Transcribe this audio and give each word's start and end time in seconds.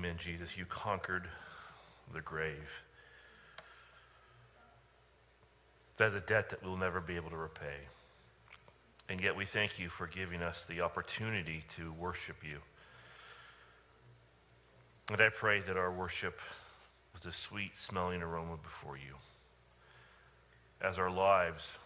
Amen, 0.00 0.16
Jesus. 0.16 0.56
You 0.56 0.64
conquered 0.64 1.28
the 2.14 2.22
grave. 2.22 2.70
That 5.98 6.08
is 6.08 6.14
a 6.14 6.20
debt 6.20 6.48
that 6.48 6.62
we'll 6.64 6.78
never 6.78 7.02
be 7.02 7.16
able 7.16 7.28
to 7.28 7.36
repay. 7.36 7.76
And 9.10 9.20
yet 9.20 9.36
we 9.36 9.44
thank 9.44 9.78
you 9.78 9.90
for 9.90 10.06
giving 10.06 10.40
us 10.40 10.64
the 10.66 10.80
opportunity 10.80 11.64
to 11.76 11.92
worship 11.92 12.36
you. 12.42 12.60
And 15.12 15.20
I 15.20 15.28
pray 15.28 15.60
that 15.60 15.76
our 15.76 15.92
worship 15.92 16.40
was 17.12 17.26
a 17.26 17.32
sweet 17.34 17.76
smelling 17.76 18.22
aroma 18.22 18.56
before 18.56 18.96
you. 18.96 19.16
As 20.80 20.98
our 20.98 21.10
lives, 21.10 21.76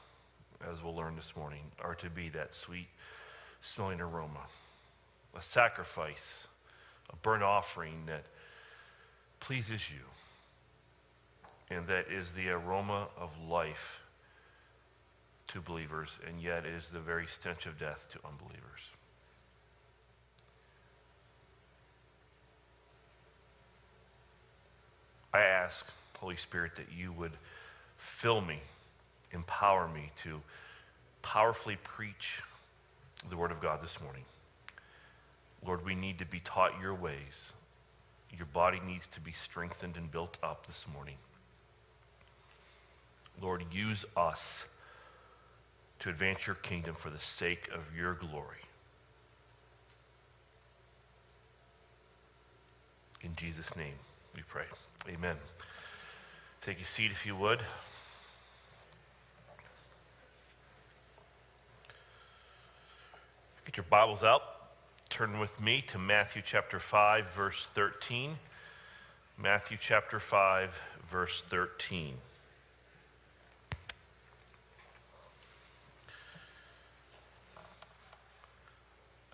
as 0.70 0.80
we'll 0.84 0.94
learn 0.94 1.16
this 1.16 1.32
morning, 1.36 1.64
are 1.82 1.96
to 1.96 2.08
be 2.10 2.28
that 2.28 2.54
sweet 2.54 2.86
smelling 3.60 4.00
aroma, 4.00 4.46
a 5.36 5.42
sacrifice, 5.42 6.46
a 7.12 7.16
burnt 7.16 7.42
offering 7.42 8.06
that 8.06 8.24
pleases 9.40 9.90
you, 9.90 10.00
and 11.74 11.86
that 11.86 12.06
is 12.10 12.32
the 12.32 12.48
aroma 12.48 13.08
of 13.18 13.30
life 13.48 14.00
to 15.48 15.60
believers, 15.60 16.18
and 16.26 16.40
yet 16.40 16.64
is 16.66 16.88
the 16.90 17.00
very 17.00 17.26
stench 17.26 17.66
of 17.66 17.78
death 17.78 18.08
to 18.12 18.18
unbelievers. 18.26 18.80
I 25.32 25.40
ask, 25.40 25.86
Holy 26.20 26.36
Spirit, 26.36 26.76
that 26.76 26.86
you 26.96 27.12
would 27.12 27.32
fill 27.96 28.40
me, 28.40 28.60
empower 29.32 29.88
me 29.88 30.12
to 30.18 30.40
powerfully 31.22 31.76
preach 31.82 32.40
the 33.28 33.36
Word 33.36 33.50
of 33.50 33.60
God 33.60 33.82
this 33.82 34.00
morning. 34.00 34.22
Lord, 35.66 35.84
we 35.84 35.94
need 35.94 36.18
to 36.18 36.26
be 36.26 36.40
taught 36.40 36.72
your 36.80 36.94
ways. 36.94 37.52
Your 38.36 38.46
body 38.46 38.80
needs 38.84 39.06
to 39.12 39.20
be 39.20 39.32
strengthened 39.32 39.96
and 39.96 40.10
built 40.10 40.38
up 40.42 40.66
this 40.66 40.84
morning. 40.92 41.16
Lord, 43.40 43.64
use 43.72 44.04
us 44.16 44.64
to 46.00 46.10
advance 46.10 46.46
your 46.46 46.56
kingdom 46.56 46.94
for 46.94 47.10
the 47.10 47.18
sake 47.18 47.68
of 47.72 47.80
your 47.96 48.14
glory. 48.14 48.58
In 53.22 53.34
Jesus' 53.36 53.74
name 53.74 53.94
we 54.36 54.42
pray. 54.46 54.66
Amen. 55.08 55.36
Take 56.60 56.80
a 56.80 56.84
seat 56.84 57.10
if 57.10 57.24
you 57.24 57.34
would. 57.36 57.60
Get 63.64 63.76
your 63.78 63.86
Bibles 63.88 64.22
out. 64.22 64.53
Turn 65.14 65.38
with 65.38 65.60
me 65.60 65.80
to 65.82 65.98
Matthew 65.98 66.42
chapter 66.44 66.80
5, 66.80 67.26
verse 67.36 67.68
13. 67.76 68.36
Matthew 69.40 69.78
chapter 69.80 70.18
5, 70.18 70.76
verse 71.08 71.40
13. 71.48 72.14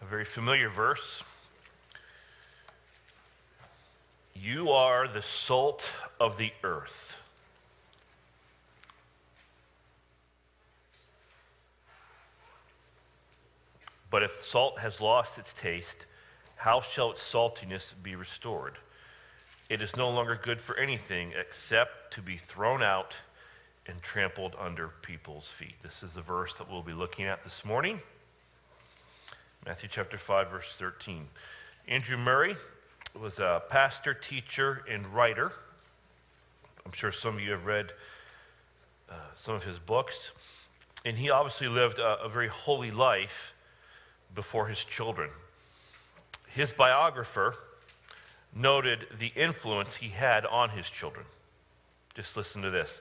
A 0.03 0.05
very 0.05 0.27
familiar 0.27 0.69
verse. 0.69 1.23
You 4.34 4.73
are 4.73 5.08
the 5.08 5.23
salt 5.23 5.89
of 6.20 6.36
the 6.36 6.53
earth. 6.62 7.17
But 14.11 14.22
if 14.22 14.42
salt 14.42 14.78
has 14.80 15.00
lost 15.00 15.39
its 15.39 15.53
taste, 15.53 16.06
how 16.56 16.80
shall 16.80 17.12
its 17.12 17.22
saltiness 17.22 17.94
be 18.03 18.17
restored? 18.17 18.77
It 19.69 19.80
is 19.80 19.97
no 19.97 20.11
longer 20.11 20.39
good 20.42 20.61
for 20.61 20.77
anything 20.77 21.33
except 21.39 22.12
to 22.14 22.22
be 22.22 22.36
thrown 22.36 22.83
out 22.83 23.14
and 23.86 24.02
trampled 24.02 24.57
under 24.58 24.89
people's 25.02 25.46
feet. 25.46 25.74
This 25.83 26.02
is 26.02 26.14
the 26.14 26.23
verse 26.23 26.57
that 26.58 26.68
we'll 26.68 26.83
be 26.83 26.92
looking 26.92 27.24
at 27.24 27.45
this 27.45 27.64
morning. 27.64 28.01
Matthew 29.64 29.89
chapter 29.90 30.18
5, 30.18 30.51
verse 30.51 30.74
13. 30.77 31.29
Andrew 31.86 32.17
Murray 32.17 32.57
was 33.18 33.39
a 33.39 33.63
pastor, 33.68 34.13
teacher, 34.13 34.84
and 34.90 35.07
writer. 35.14 35.52
I'm 36.84 36.92
sure 36.92 37.13
some 37.13 37.34
of 37.34 37.40
you 37.40 37.52
have 37.52 37.67
read 37.67 37.92
uh, 39.08 39.14
some 39.36 39.55
of 39.55 39.64
his 39.64 39.79
books. 39.79 40.33
And 41.05 41.17
he 41.17 41.30
obviously 41.30 41.68
lived 41.68 41.98
a, 41.98 42.23
a 42.23 42.29
very 42.29 42.48
holy 42.48 42.90
life 42.90 43.52
before 44.35 44.67
his 44.67 44.85
children. 44.85 45.30
His 46.48 46.73
biographer 46.73 47.57
noted 48.55 49.07
the 49.18 49.33
influence 49.36 49.96
he 49.96 50.08
had 50.08 50.45
on 50.46 50.70
his 50.70 50.89
children. 50.89 51.24
Just 52.14 52.36
listen 52.36 52.63
to 52.63 52.70
this. 52.70 53.01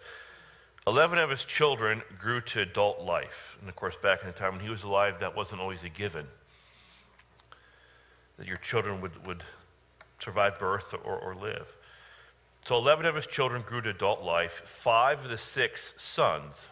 Eleven 0.88 1.20
of 1.20 1.30
his 1.30 1.46
children 1.46 2.02
grew 2.20 2.42
to 2.42 2.62
adult 2.62 3.02
life. 3.02 3.58
And 3.60 3.70
of 3.70 3.76
course, 3.76 3.96
back 4.02 4.22
in 4.22 4.28
the 4.28 4.34
time 4.34 4.54
when 4.54 4.62
he 4.64 4.70
was 4.70 4.84
alive, 4.84 5.20
that 5.20 5.36
wasn't 5.36 5.62
always 5.62 5.84
a 5.84 5.90
given. 5.90 6.26
That 8.38 8.48
your 8.48 8.58
children 8.58 9.02
would, 9.02 9.26
would 9.26 9.44
survive 10.20 10.60
birth 10.60 10.94
or, 11.04 11.18
or 11.18 11.36
live. 11.36 11.68
So 12.66 12.78
11 12.78 13.06
of 13.06 13.16
his 13.16 13.26
children 13.26 13.64
grew 13.66 13.82
to 13.82 13.90
adult 13.90 14.22
life. 14.22 14.62
Five 14.66 15.24
of 15.24 15.30
the 15.30 15.38
six 15.38 15.94
sons 15.98 16.70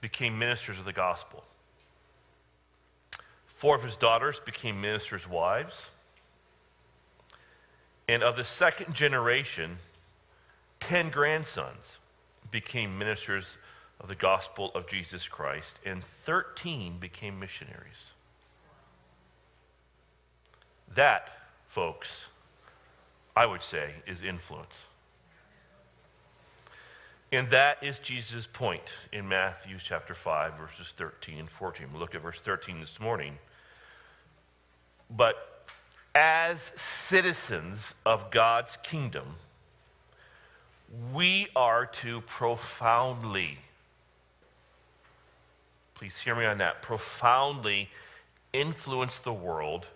became 0.00 0.38
ministers 0.38 0.78
of 0.78 0.84
the 0.84 0.92
gospel. 0.92 1.44
Four 3.56 3.74
of 3.74 3.82
his 3.82 3.96
daughters 3.96 4.38
became 4.38 4.80
ministers' 4.80 5.26
wives. 5.26 5.86
And 8.06 8.22
of 8.22 8.36
the 8.36 8.44
second 8.44 8.94
generation, 8.94 9.78
10 10.80 11.10
grandsons 11.10 11.96
became 12.50 12.98
ministers 12.98 13.56
of 13.98 14.08
the 14.08 14.14
gospel 14.14 14.70
of 14.74 14.86
Jesus 14.86 15.26
Christ, 15.26 15.78
and 15.86 16.04
13 16.04 16.98
became 16.98 17.40
missionaries. 17.40 18.12
That, 20.94 21.30
folks, 21.66 22.28
I 23.34 23.46
would 23.46 23.62
say, 23.62 23.94
is 24.06 24.20
influence. 24.20 24.84
And 27.32 27.48
that 27.50 27.82
is 27.82 27.98
Jesus' 27.98 28.46
point 28.46 28.92
in 29.12 29.26
Matthew 29.26 29.78
chapter 29.82 30.14
5, 30.14 30.54
verses 30.54 30.92
13 30.96 31.38
and 31.38 31.50
14. 31.50 31.86
We'll 31.90 32.00
look 32.00 32.14
at 32.14 32.22
verse 32.22 32.40
13 32.40 32.80
this 32.80 33.00
morning. 33.00 33.38
But 35.10 35.66
as 36.14 36.72
citizens 36.76 37.94
of 38.04 38.30
God's 38.30 38.78
kingdom, 38.82 39.36
we 41.12 41.48
are 41.54 41.86
to 41.86 42.20
profoundly, 42.22 43.58
please 45.94 46.18
hear 46.18 46.34
me 46.34 46.44
on 46.44 46.58
that, 46.58 46.82
profoundly 46.82 47.90
influence 48.52 49.20
the 49.20 49.32
world 49.32 49.86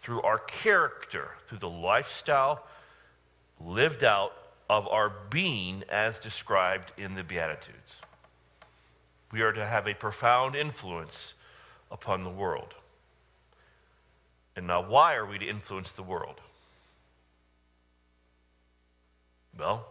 through 0.00 0.22
our 0.22 0.38
character, 0.38 1.30
through 1.46 1.58
the 1.58 1.68
lifestyle 1.68 2.66
lived 3.60 4.02
out 4.02 4.32
of 4.68 4.88
our 4.88 5.12
being 5.30 5.84
as 5.88 6.18
described 6.18 6.92
in 6.96 7.14
the 7.14 7.22
Beatitudes. 7.22 8.00
We 9.30 9.42
are 9.42 9.52
to 9.52 9.66
have 9.66 9.86
a 9.86 9.94
profound 9.94 10.56
influence 10.56 11.34
upon 11.90 12.24
the 12.24 12.30
world. 12.30 12.74
And 14.56 14.66
now, 14.66 14.82
why 14.82 15.14
are 15.14 15.24
we 15.24 15.38
to 15.38 15.48
influence 15.48 15.92
the 15.92 16.02
world? 16.02 16.40
Well, 19.58 19.86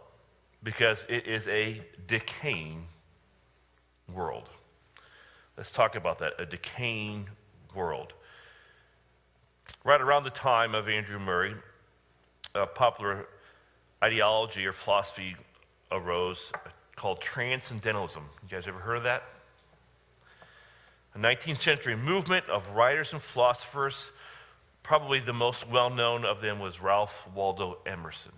because 0.62 1.06
it 1.08 1.26
is 1.26 1.48
a 1.48 1.80
decaying 2.06 2.86
world. 4.12 4.48
Let's 5.56 5.70
talk 5.70 5.96
about 5.96 6.18
that 6.20 6.34
a 6.38 6.46
decaying 6.46 7.28
world. 7.74 8.12
Right 9.84 10.00
around 10.00 10.24
the 10.24 10.30
time 10.30 10.74
of 10.74 10.88
Andrew 10.88 11.18
Murray, 11.18 11.54
a 12.54 12.66
popular 12.66 13.26
ideology 14.02 14.66
or 14.66 14.72
philosophy 14.72 15.36
arose 15.90 16.52
called 16.96 17.20
transcendentalism. 17.20 18.22
You 18.42 18.56
guys 18.56 18.66
ever 18.66 18.78
heard 18.78 18.96
of 18.96 19.02
that? 19.04 19.24
A 21.14 21.18
19th 21.18 21.58
century 21.58 21.96
movement 21.96 22.48
of 22.48 22.70
writers 22.70 23.12
and 23.12 23.20
philosophers 23.20 24.12
Probably 24.82 25.20
the 25.20 25.32
most 25.32 25.68
well 25.68 25.90
known 25.90 26.24
of 26.24 26.40
them 26.40 26.58
was 26.58 26.80
Ralph 26.80 27.26
Waldo 27.34 27.78
Emerson. 27.86 28.32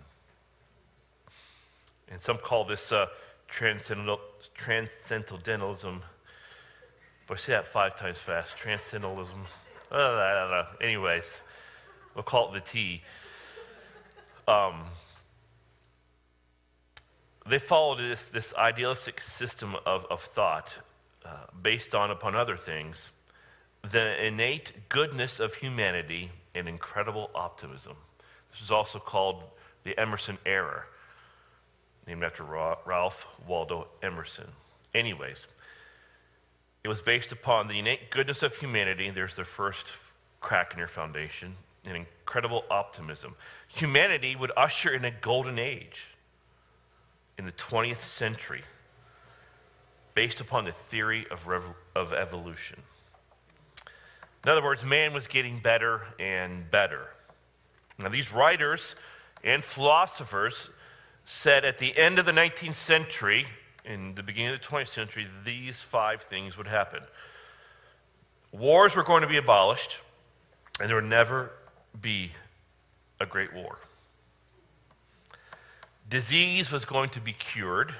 And 2.09 2.21
some 2.21 2.37
call 2.37 2.65
this 2.65 2.91
uh, 2.91 3.07
transcendental, 3.47 4.19
transcendentalism. 4.53 6.01
But 7.27 7.39
say 7.39 7.53
that 7.53 7.67
five 7.67 7.97
times 7.97 8.19
fast. 8.19 8.57
Transcendentalism. 8.57 9.45
Uh, 9.91 9.95
I 9.95 10.33
don't 10.33 10.51
know. 10.51 10.65
Anyways, 10.81 11.39
we'll 12.13 12.23
call 12.23 12.53
it 12.53 12.63
the 12.63 12.69
T. 12.71 13.01
Um, 14.47 14.83
they 17.47 17.59
followed 17.59 17.99
this, 17.99 18.25
this 18.27 18.53
idealistic 18.55 19.21
system 19.21 19.75
of, 19.85 20.05
of 20.09 20.21
thought 20.21 20.75
uh, 21.23 21.29
based 21.61 21.95
on, 21.95 22.11
upon 22.11 22.35
other 22.35 22.57
things, 22.57 23.09
the 23.91 24.25
innate 24.25 24.73
goodness 24.89 25.39
of 25.39 25.55
humanity 25.55 26.31
and 26.53 26.67
incredible 26.67 27.29
optimism. 27.35 27.95
This 28.51 28.61
is 28.61 28.71
also 28.71 28.99
called 28.99 29.43
the 29.83 29.97
Emerson 29.99 30.37
era, 30.45 30.83
named 32.07 32.23
after 32.23 32.43
Ralph 32.43 33.25
Waldo 33.47 33.87
Emerson. 34.01 34.47
Anyways, 34.93 35.47
it 36.83 36.87
was 36.87 37.01
based 37.01 37.31
upon 37.31 37.67
the 37.67 37.79
innate 37.79 38.11
goodness 38.11 38.43
of 38.43 38.55
humanity. 38.55 39.09
There's 39.09 39.35
their 39.35 39.45
first 39.45 39.87
crack 40.39 40.71
in 40.73 40.79
your 40.79 40.87
foundation, 40.87 41.55
an 41.85 41.95
incredible 41.95 42.63
optimism. 42.69 43.35
Humanity 43.67 44.35
would 44.35 44.51
usher 44.55 44.93
in 44.93 45.03
a 45.03 45.11
golden 45.11 45.59
age 45.59 46.07
in 47.37 47.45
the 47.45 47.51
20th 47.53 48.01
century 48.01 48.63
based 50.13 50.39
upon 50.39 50.65
the 50.65 50.71
theory 50.71 51.25
of, 51.29 51.47
rev- 51.47 51.75
of 51.95 52.13
evolution. 52.13 52.81
In 54.45 54.49
other 54.49 54.61
words, 54.61 54.85
man 54.85 55.11
was 55.11 55.25
getting 55.25 55.59
better 55.59 56.03
and 56.19 56.69
better. 56.69 57.07
Now, 57.97 58.09
these 58.09 58.31
writers 58.31 58.95
and 59.43 59.63
philosophers 59.63 60.69
said 61.25 61.65
at 61.65 61.79
the 61.79 61.97
end 61.97 62.19
of 62.19 62.27
the 62.27 62.31
19th 62.31 62.75
century, 62.75 63.47
in 63.85 64.13
the 64.13 64.21
beginning 64.21 64.53
of 64.53 64.61
the 64.61 64.67
20th 64.67 64.89
century, 64.89 65.25
these 65.43 65.81
five 65.81 66.21
things 66.21 66.57
would 66.57 66.67
happen. 66.67 67.01
Wars 68.51 68.95
were 68.95 69.01
going 69.01 69.23
to 69.23 69.27
be 69.27 69.37
abolished, 69.37 69.99
and 70.79 70.89
there 70.89 70.97
would 70.97 71.05
never 71.05 71.51
be 71.99 72.31
a 73.19 73.25
great 73.25 73.51
war. 73.51 73.79
Disease 76.07 76.71
was 76.71 76.85
going 76.85 77.09
to 77.09 77.19
be 77.19 77.33
cured 77.33 77.95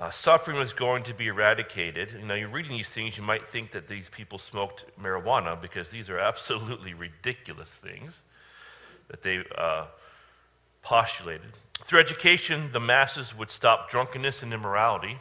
uh, 0.00 0.10
suffering 0.10 0.56
was 0.56 0.72
going 0.72 1.02
to 1.02 1.12
be 1.12 1.26
eradicated. 1.26 2.12
You 2.18 2.26
know, 2.26 2.34
you're 2.34 2.48
reading 2.48 2.72
these 2.72 2.88
things, 2.88 3.18
you 3.18 3.22
might 3.22 3.46
think 3.46 3.72
that 3.72 3.86
these 3.86 4.08
people 4.08 4.38
smoked 4.38 4.86
marijuana 5.00 5.60
because 5.60 5.90
these 5.90 6.08
are 6.08 6.18
absolutely 6.30 6.94
ridiculous 6.94 7.68
things 7.68 8.22
that 9.08 9.22
they 9.22 9.44
uh, 9.58 9.84
postulated. 10.80 11.52
Through 11.84 12.00
education, 12.00 12.70
the 12.72 12.80
masses 12.80 13.36
would 13.36 13.50
stop 13.50 13.90
drunkenness 13.90 14.42
and 14.42 14.54
immorality, 14.54 15.18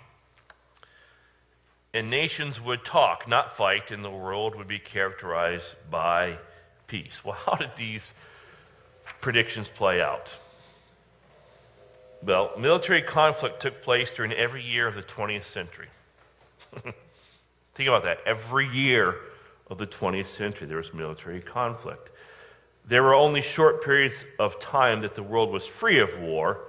and 1.93 2.09
nations 2.09 2.61
would 2.61 2.85
talk, 2.85 3.27
not 3.27 3.57
fight, 3.57 3.91
and 3.91 4.05
the 4.05 4.09
world 4.09 4.55
would 4.55 4.67
be 4.67 4.79
characterized 4.79 5.75
by 5.91 6.37
peace. 6.87 7.25
Well, 7.25 7.35
how 7.45 7.55
did 7.55 7.75
these 7.75 8.13
predictions 9.19 9.67
play 9.67 10.01
out? 10.01 10.33
Well, 12.21 12.51
military 12.57 13.01
conflict 13.01 13.61
took 13.61 13.81
place 13.81 14.11
during 14.11 14.33
every 14.33 14.63
year 14.63 14.87
of 14.87 14.95
the 14.95 15.03
20th 15.03 15.45
century. 15.45 15.87
Think 17.75 17.87
about 17.87 18.03
that. 18.03 18.19
Every 18.25 18.67
year 18.67 19.15
of 19.69 19.77
the 19.77 19.87
20th 19.87 20.27
century, 20.27 20.67
there 20.67 20.77
was 20.77 20.93
military 20.93 21.41
conflict. 21.41 22.11
There 22.85 23.03
were 23.03 23.13
only 23.13 23.41
short 23.41 23.83
periods 23.83 24.25
of 24.37 24.59
time 24.59 25.01
that 25.01 25.13
the 25.13 25.23
world 25.23 25.51
was 25.51 25.65
free 25.65 25.99
of 25.99 26.19
war, 26.19 26.61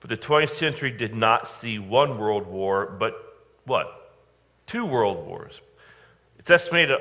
but 0.00 0.10
the 0.10 0.16
20th 0.16 0.50
century 0.50 0.90
did 0.90 1.14
not 1.14 1.48
see 1.48 1.78
one 1.78 2.18
world 2.18 2.46
war, 2.46 2.86
but 2.98 3.42
what? 3.64 4.12
Two 4.66 4.84
world 4.84 5.26
wars. 5.26 5.60
It's 6.38 6.50
estimated 6.50 6.98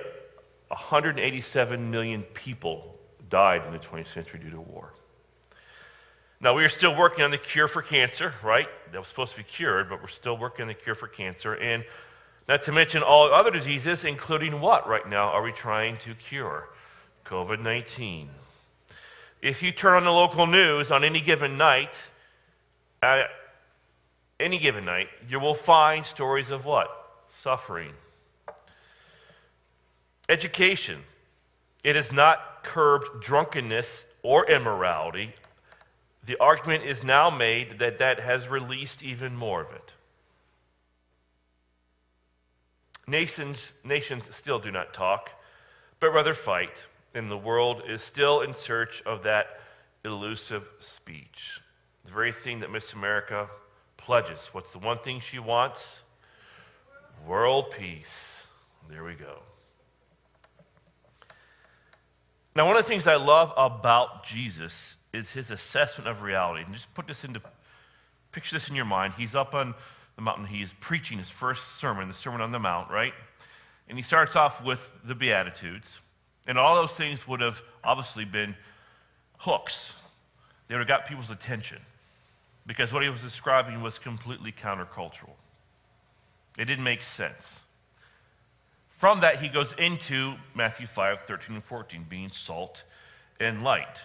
187 0.69 1.91
million 1.91 2.23
people 2.33 2.97
died 3.29 3.63
in 3.67 3.73
the 3.73 3.79
20th 3.79 4.13
century 4.13 4.39
due 4.39 4.49
to 4.49 4.61
war. 4.61 4.93
Now, 6.43 6.53
we 6.53 6.65
are 6.65 6.69
still 6.69 6.93
working 6.93 7.23
on 7.23 7.31
the 7.31 7.37
cure 7.37 7.69
for 7.69 7.81
cancer, 7.81 8.33
right? 8.43 8.67
That 8.91 8.99
was 8.99 9.07
supposed 9.07 9.31
to 9.31 9.37
be 9.37 9.45
cured, 9.45 9.87
but 9.87 10.01
we're 10.01 10.09
still 10.09 10.37
working 10.37 10.63
on 10.63 10.67
the 10.67 10.73
cure 10.73 10.93
for 10.93 11.07
cancer. 11.07 11.53
And 11.53 11.85
not 12.49 12.63
to 12.63 12.73
mention 12.73 13.01
all 13.01 13.33
other 13.33 13.49
diseases, 13.49 14.03
including 14.03 14.59
what 14.59 14.85
right 14.85 15.07
now 15.07 15.29
are 15.29 15.41
we 15.41 15.53
trying 15.53 15.95
to 15.99 16.13
cure? 16.15 16.67
COVID 17.25 17.61
19. 17.61 18.29
If 19.41 19.63
you 19.63 19.71
turn 19.71 19.95
on 19.95 20.03
the 20.03 20.11
local 20.11 20.45
news 20.45 20.91
on 20.91 21.05
any 21.05 21.21
given 21.21 21.57
night, 21.57 21.95
any 24.37 24.57
given 24.57 24.83
night, 24.83 25.07
you 25.29 25.39
will 25.39 25.55
find 25.55 26.05
stories 26.05 26.49
of 26.49 26.65
what? 26.65 26.89
Suffering. 27.37 27.93
Education. 30.27 31.03
It 31.85 31.95
has 31.95 32.11
not 32.11 32.65
curbed 32.65 33.23
drunkenness 33.23 34.03
or 34.23 34.45
immorality 34.51 35.33
the 36.25 36.37
argument 36.39 36.85
is 36.85 37.03
now 37.03 37.29
made 37.29 37.79
that 37.79 37.99
that 37.99 38.19
has 38.19 38.47
released 38.47 39.03
even 39.03 39.35
more 39.35 39.61
of 39.61 39.71
it. 39.71 39.91
Nations, 43.05 43.73
nations 43.83 44.33
still 44.33 44.59
do 44.59 44.71
not 44.71 44.93
talk, 44.93 45.29
but 45.99 46.13
rather 46.13 46.33
fight, 46.33 46.83
and 47.13 47.29
the 47.29 47.37
world 47.37 47.83
is 47.87 48.01
still 48.01 48.41
in 48.41 48.55
search 48.55 49.01
of 49.05 49.23
that 49.23 49.59
elusive 50.05 50.67
speech. 50.79 51.59
The 52.05 52.11
very 52.11 52.31
thing 52.31 52.61
that 52.61 52.71
Miss 52.71 52.93
America 52.93 53.49
pledges. 53.97 54.49
What's 54.53 54.71
the 54.71 54.79
one 54.79 54.99
thing 54.99 55.19
she 55.19 55.39
wants? 55.39 56.03
World 57.27 57.71
peace. 57.71 58.47
There 58.89 59.03
we 59.03 59.15
go. 59.15 59.39
Now, 62.55 62.67
one 62.67 62.77
of 62.77 62.83
the 62.83 62.87
things 62.87 63.07
I 63.07 63.15
love 63.15 63.51
about 63.57 64.25
Jesus 64.25 64.97
is 65.13 65.31
his 65.31 65.51
assessment 65.51 66.09
of 66.09 66.21
reality. 66.21 66.63
And 66.63 66.73
just 66.73 66.93
put 66.93 67.07
this 67.07 67.23
into, 67.23 67.39
picture 68.31 68.55
this 68.55 68.67
in 68.67 68.75
your 68.75 68.85
mind. 68.85 69.13
He's 69.17 69.35
up 69.35 69.53
on 69.53 69.75
the 70.15 70.21
mountain. 70.21 70.45
He 70.45 70.61
is 70.61 70.73
preaching 70.79 71.19
his 71.19 71.29
first 71.29 71.77
sermon, 71.77 72.07
the 72.07 72.13
Sermon 72.13 72.41
on 72.41 72.51
the 72.51 72.59
Mount, 72.59 72.89
right? 72.89 73.13
And 73.87 73.97
he 73.97 74.03
starts 74.03 74.35
off 74.35 74.63
with 74.63 74.91
the 75.05 75.15
Beatitudes. 75.15 75.99
And 76.47 76.57
all 76.57 76.75
those 76.75 76.93
things 76.93 77.27
would 77.27 77.41
have 77.41 77.61
obviously 77.83 78.25
been 78.25 78.55
hooks. 79.37 79.93
They 80.67 80.75
would 80.75 80.79
have 80.79 80.87
got 80.87 81.05
people's 81.05 81.29
attention 81.29 81.79
because 82.65 82.91
what 82.91 83.03
he 83.03 83.09
was 83.09 83.21
describing 83.21 83.81
was 83.81 83.99
completely 83.99 84.51
countercultural. 84.51 85.35
It 86.57 86.65
didn't 86.65 86.83
make 86.83 87.03
sense. 87.03 87.59
From 88.97 89.21
that, 89.21 89.41
he 89.41 89.49
goes 89.49 89.73
into 89.77 90.35
Matthew 90.55 90.87
5 90.87 91.19
13 91.27 91.55
and 91.55 91.63
14, 91.63 92.05
being 92.09 92.31
salt 92.31 92.83
and 93.39 93.63
light 93.63 93.99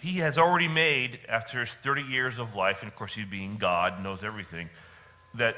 he 0.00 0.18
has 0.18 0.38
already 0.38 0.68
made, 0.68 1.20
after 1.28 1.60
his 1.60 1.70
30 1.70 2.02
years 2.02 2.38
of 2.38 2.56
life, 2.56 2.82
and 2.82 2.90
of 2.90 2.96
course, 2.96 3.14
he 3.14 3.24
being 3.24 3.58
God, 3.58 4.02
knows 4.02 4.24
everything, 4.24 4.70
that 5.34 5.56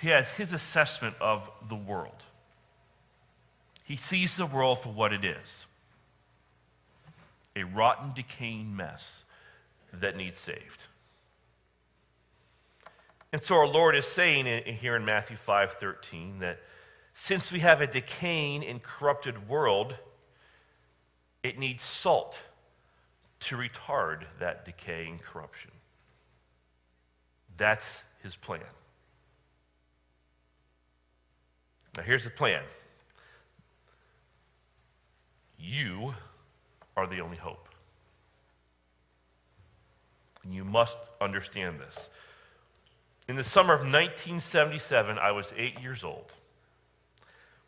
he 0.00 0.08
has 0.08 0.28
his 0.30 0.52
assessment 0.52 1.16
of 1.20 1.50
the 1.68 1.74
world. 1.74 2.22
He 3.84 3.96
sees 3.96 4.36
the 4.36 4.44
world 4.44 4.82
for 4.82 4.90
what 4.90 5.12
it 5.12 5.24
is 5.24 5.64
a 7.56 7.64
rotten, 7.64 8.12
decaying 8.14 8.76
mess 8.76 9.24
that 9.92 10.16
needs 10.16 10.38
saved. 10.38 10.86
And 13.32 13.42
so 13.42 13.56
our 13.56 13.66
Lord 13.66 13.96
is 13.96 14.06
saying 14.06 14.46
here 14.76 14.94
in 14.94 15.04
Matthew 15.04 15.36
5:13 15.36 16.38
that 16.40 16.60
since 17.14 17.50
we 17.50 17.60
have 17.60 17.80
a 17.80 17.86
decaying 17.86 18.64
and 18.64 18.82
corrupted 18.82 19.48
world, 19.48 19.96
it 21.42 21.58
needs 21.58 21.82
salt 21.82 22.38
to 23.40 23.56
retard 23.56 24.24
that 24.40 24.64
decay 24.64 25.06
and 25.08 25.20
corruption. 25.20 25.70
That's 27.56 28.02
his 28.22 28.36
plan. 28.36 28.60
Now, 31.96 32.02
here's 32.02 32.24
the 32.24 32.30
plan 32.30 32.62
you 35.58 36.14
are 36.96 37.06
the 37.06 37.20
only 37.20 37.36
hope. 37.36 37.68
And 40.44 40.54
you 40.54 40.64
must 40.64 40.96
understand 41.20 41.80
this. 41.80 42.10
In 43.28 43.36
the 43.36 43.44
summer 43.44 43.74
of 43.74 43.80
1977, 43.80 45.18
I 45.18 45.32
was 45.32 45.52
eight 45.56 45.80
years 45.80 46.04
old. 46.04 46.32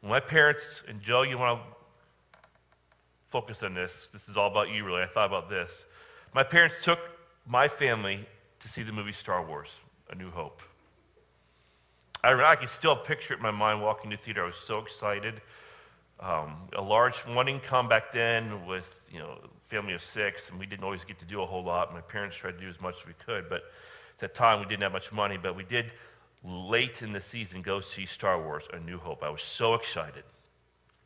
My 0.02 0.20
parents, 0.20 0.82
and 0.88 1.02
Joe, 1.02 1.22
you 1.22 1.36
want 1.36 1.60
to 1.60 1.79
focus 3.30 3.62
on 3.62 3.74
this. 3.74 4.08
This 4.12 4.28
is 4.28 4.36
all 4.36 4.48
about 4.48 4.70
you, 4.70 4.84
really. 4.84 5.02
I 5.02 5.06
thought 5.06 5.26
about 5.26 5.48
this. 5.48 5.86
My 6.34 6.42
parents 6.42 6.76
took 6.82 6.98
my 7.46 7.68
family 7.68 8.26
to 8.58 8.68
see 8.68 8.82
the 8.82 8.92
movie 8.92 9.12
Star 9.12 9.44
Wars 9.44 9.70
A 10.10 10.14
New 10.14 10.30
Hope. 10.30 10.62
I, 12.22 12.32
I 12.34 12.56
can 12.56 12.68
still 12.68 12.96
picture 12.96 13.34
it 13.34 13.38
in 13.38 13.42
my 13.42 13.50
mind 13.50 13.80
walking 13.82 14.10
to 14.10 14.16
the 14.16 14.22
theater. 14.22 14.42
I 14.42 14.46
was 14.46 14.56
so 14.56 14.78
excited. 14.78 15.40
Um, 16.20 16.56
a 16.76 16.82
large 16.82 17.16
one 17.20 17.48
income 17.48 17.88
back 17.88 18.12
then 18.12 18.66
with 18.66 18.94
you 19.10 19.18
know 19.18 19.38
family 19.68 19.94
of 19.94 20.02
six, 20.02 20.50
and 20.50 20.58
we 20.58 20.66
didn't 20.66 20.84
always 20.84 21.04
get 21.04 21.18
to 21.20 21.24
do 21.24 21.40
a 21.40 21.46
whole 21.46 21.64
lot. 21.64 21.94
My 21.94 22.02
parents 22.02 22.36
tried 22.36 22.52
to 22.52 22.60
do 22.60 22.68
as 22.68 22.80
much 22.80 22.96
as 23.00 23.06
we 23.06 23.14
could, 23.24 23.48
but 23.48 23.62
at 24.14 24.18
that 24.18 24.34
time 24.34 24.60
we 24.60 24.66
didn't 24.66 24.82
have 24.82 24.92
much 24.92 25.12
money. 25.12 25.38
But 25.38 25.56
we 25.56 25.64
did 25.64 25.92
late 26.44 27.02
in 27.02 27.12
the 27.12 27.20
season 27.20 27.62
go 27.62 27.80
see 27.80 28.04
Star 28.04 28.42
Wars: 28.42 28.64
A 28.74 28.78
New 28.80 28.98
Hope. 28.98 29.22
I 29.22 29.30
was 29.30 29.42
so 29.42 29.74
excited, 29.74 30.24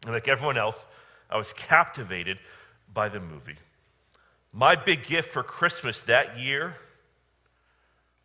and 0.02 0.14
like 0.14 0.26
everyone 0.26 0.58
else, 0.58 0.84
I 1.30 1.36
was 1.36 1.52
captivated 1.52 2.38
by 2.92 3.08
the 3.08 3.20
movie. 3.20 3.56
My 4.52 4.76
big 4.76 5.06
gift 5.06 5.32
for 5.32 5.42
Christmas 5.42 6.02
that 6.02 6.38
year 6.38 6.76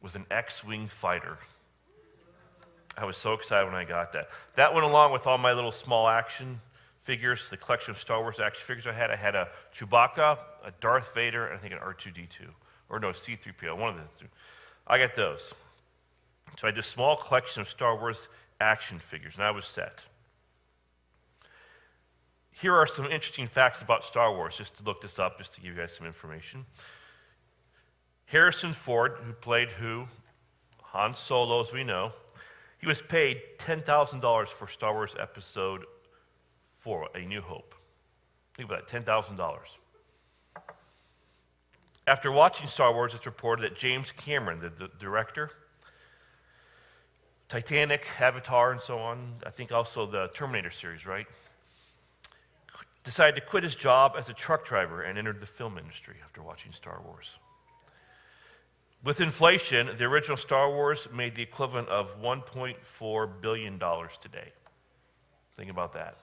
was 0.01 0.15
an 0.15 0.25
X 0.29 0.63
Wing 0.63 0.87
fighter. 0.87 1.37
I 2.97 3.05
was 3.05 3.17
so 3.17 3.33
excited 3.33 3.65
when 3.65 3.75
I 3.75 3.85
got 3.85 4.13
that. 4.13 4.29
That 4.55 4.73
went 4.73 4.85
along 4.85 5.13
with 5.13 5.25
all 5.25 5.37
my 5.37 5.53
little 5.53 5.71
small 5.71 6.07
action 6.07 6.59
figures, 7.03 7.49
the 7.49 7.57
collection 7.57 7.91
of 7.91 7.97
Star 7.97 8.21
Wars 8.21 8.39
action 8.39 8.61
figures 8.65 8.85
I 8.85 8.93
had. 8.93 9.09
I 9.09 9.15
had 9.15 9.35
a 9.35 9.47
Chewbacca, 9.75 10.37
a 10.65 10.71
Darth 10.81 11.13
Vader, 11.15 11.47
and 11.47 11.57
I 11.57 11.61
think 11.61 11.73
an 11.73 11.79
R2D2. 11.79 12.47
Or 12.89 12.99
no, 12.99 13.09
C3PO, 13.09 13.77
one 13.77 13.89
of 13.89 13.95
the 13.95 14.01
two. 14.19 14.29
I 14.85 14.97
got 14.97 15.15
those. 15.15 15.53
So 16.57 16.67
I 16.67 16.71
had 16.71 16.77
a 16.77 16.83
small 16.83 17.15
collection 17.15 17.61
of 17.61 17.69
Star 17.69 17.95
Wars 17.95 18.29
action 18.59 18.99
figures, 18.99 19.35
and 19.35 19.43
I 19.43 19.51
was 19.51 19.65
set. 19.65 20.05
Here 22.61 22.75
are 22.75 22.85
some 22.85 23.05
interesting 23.05 23.47
facts 23.47 23.81
about 23.81 24.03
Star 24.03 24.35
Wars, 24.35 24.57
just 24.57 24.75
to 24.77 24.83
look 24.83 25.01
this 25.01 25.17
up, 25.17 25.37
just 25.37 25.53
to 25.53 25.61
give 25.61 25.75
you 25.75 25.81
guys 25.81 25.93
some 25.95 26.05
information. 26.05 26.65
Harrison 28.25 28.73
Ford, 28.73 29.13
who 29.23 29.31
played 29.31 29.69
who? 29.69 30.07
Han 30.81 31.15
Solo, 31.15 31.61
as 31.61 31.71
we 31.71 31.85
know, 31.85 32.11
he 32.79 32.87
was 32.87 33.01
paid 33.01 33.41
$10,000 33.59 34.47
for 34.49 34.67
Star 34.67 34.93
Wars 34.93 35.15
Episode 35.17 35.85
4, 36.79 37.09
A 37.15 37.19
New 37.21 37.41
Hope. 37.41 37.75
Think 38.55 38.69
about 38.69 38.87
that 38.87 39.05
$10,000. 39.05 39.57
After 42.07 42.31
watching 42.31 42.67
Star 42.67 42.93
Wars, 42.93 43.13
it's 43.13 43.25
reported 43.25 43.63
that 43.63 43.77
James 43.77 44.11
Cameron, 44.11 44.59
the, 44.59 44.69
the 44.69 44.89
director, 44.99 45.51
Titanic, 47.47 48.05
Avatar, 48.19 48.73
and 48.73 48.81
so 48.81 48.99
on, 48.99 49.35
I 49.45 49.49
think 49.49 49.71
also 49.71 50.05
the 50.05 50.29
Terminator 50.33 50.71
series, 50.71 51.05
right? 51.05 51.25
Decided 53.09 53.33
to 53.33 53.41
quit 53.41 53.63
his 53.63 53.73
job 53.73 54.13
as 54.19 54.29
a 54.29 54.33
truck 54.33 54.63
driver 54.67 55.01
and 55.01 55.17
entered 55.17 55.41
the 55.41 55.47
film 55.47 55.79
industry 55.79 56.17
after 56.23 56.43
watching 56.43 56.71
Star 56.71 57.01
Wars. 57.03 57.31
With 59.03 59.19
inflation, 59.19 59.89
the 59.97 60.03
original 60.03 60.37
Star 60.37 60.69
Wars 60.69 61.07
made 61.11 61.33
the 61.33 61.41
equivalent 61.41 61.89
of 61.89 62.21
$1.4 62.21 63.41
billion 63.41 63.79
today. 63.79 64.51
Think 65.57 65.71
about 65.71 65.93
that. 65.93 66.19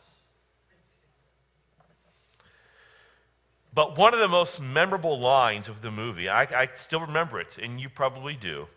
But 3.74 3.98
one 3.98 4.14
of 4.14 4.20
the 4.20 4.28
most 4.28 4.60
memorable 4.60 5.18
lines 5.18 5.68
of 5.68 5.82
the 5.82 5.90
movie, 5.90 6.28
I, 6.28 6.42
I 6.42 6.68
still 6.76 7.00
remember 7.00 7.40
it, 7.40 7.58
and 7.60 7.80
you 7.80 7.88
probably 7.88 8.34
do. 8.34 8.68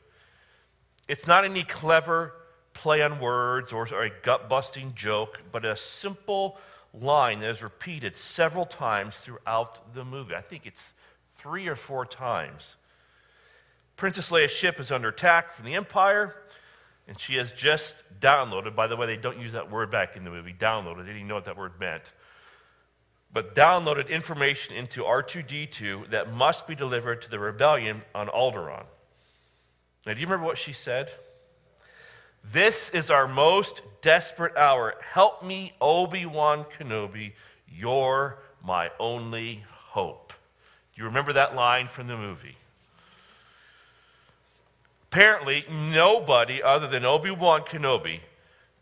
It's 1.07 1.27
not 1.27 1.45
any 1.45 1.61
clever 1.61 2.33
play 2.73 3.03
on 3.03 3.19
words 3.19 3.71
or, 3.71 3.87
or 3.93 4.05
a 4.05 4.21
gut 4.23 4.49
busting 4.49 4.95
joke, 4.95 5.43
but 5.51 5.63
a 5.63 5.77
simple 5.77 6.57
line 6.93 7.39
that 7.41 7.49
is 7.49 7.61
repeated 7.61 8.17
several 8.17 8.65
times 8.65 9.17
throughout 9.17 9.93
the 9.93 10.03
movie. 10.03 10.35
I 10.35 10.41
think 10.41 10.65
it's 10.65 10.93
three 11.37 11.67
or 11.67 11.75
four 11.75 12.05
times. 12.05 12.75
Princess 13.95 14.31
Leia's 14.31 14.51
ship 14.51 14.79
is 14.79 14.91
under 14.91 15.09
attack 15.09 15.53
from 15.53 15.65
the 15.65 15.75
Empire, 15.75 16.35
and 17.07 17.19
she 17.19 17.35
has 17.35 17.51
just 17.51 17.95
downloaded. 18.19 18.75
By 18.75 18.87
the 18.87 18.95
way, 18.95 19.07
they 19.07 19.17
don't 19.17 19.39
use 19.39 19.51
that 19.53 19.69
word 19.69 19.91
back 19.91 20.15
in 20.15 20.23
the 20.23 20.29
movie, 20.29 20.53
downloaded. 20.57 21.05
They 21.05 21.13
didn't 21.13 21.27
know 21.27 21.35
what 21.35 21.45
that 21.45 21.57
word 21.57 21.73
meant. 21.79 22.03
But 23.31 23.53
downloaded 23.53 24.09
information 24.09 24.75
into 24.75 25.03
R2D2 25.03 26.11
that 26.11 26.33
must 26.33 26.65
be 26.65 26.75
delivered 26.75 27.21
to 27.23 27.29
the 27.29 27.39
rebellion 27.39 28.01
on 28.15 28.27
Alderaan. 28.27 28.85
Now, 30.05 30.13
do 30.13 30.19
you 30.19 30.25
remember 30.25 30.45
what 30.45 30.57
she 30.57 30.73
said? 30.73 31.11
This 32.43 32.89
is 32.91 33.11
our 33.11 33.27
most 33.27 33.81
desperate 34.01 34.55
hour. 34.57 34.95
Help 35.13 35.43
me, 35.43 35.73
Obi 35.79 36.25
Wan 36.25 36.65
Kenobi. 36.77 37.33
You're 37.67 38.39
my 38.63 38.89
only 38.99 39.63
hope. 39.69 40.33
Do 40.95 41.01
you 41.01 41.05
remember 41.05 41.33
that 41.33 41.55
line 41.55 41.87
from 41.87 42.07
the 42.07 42.17
movie? 42.17 42.57
Apparently, 45.11 45.65
nobody 45.69 46.61
other 46.61 46.87
than 46.87 47.05
Obi 47.05 47.31
Wan 47.31 47.61
Kenobi 47.61 48.19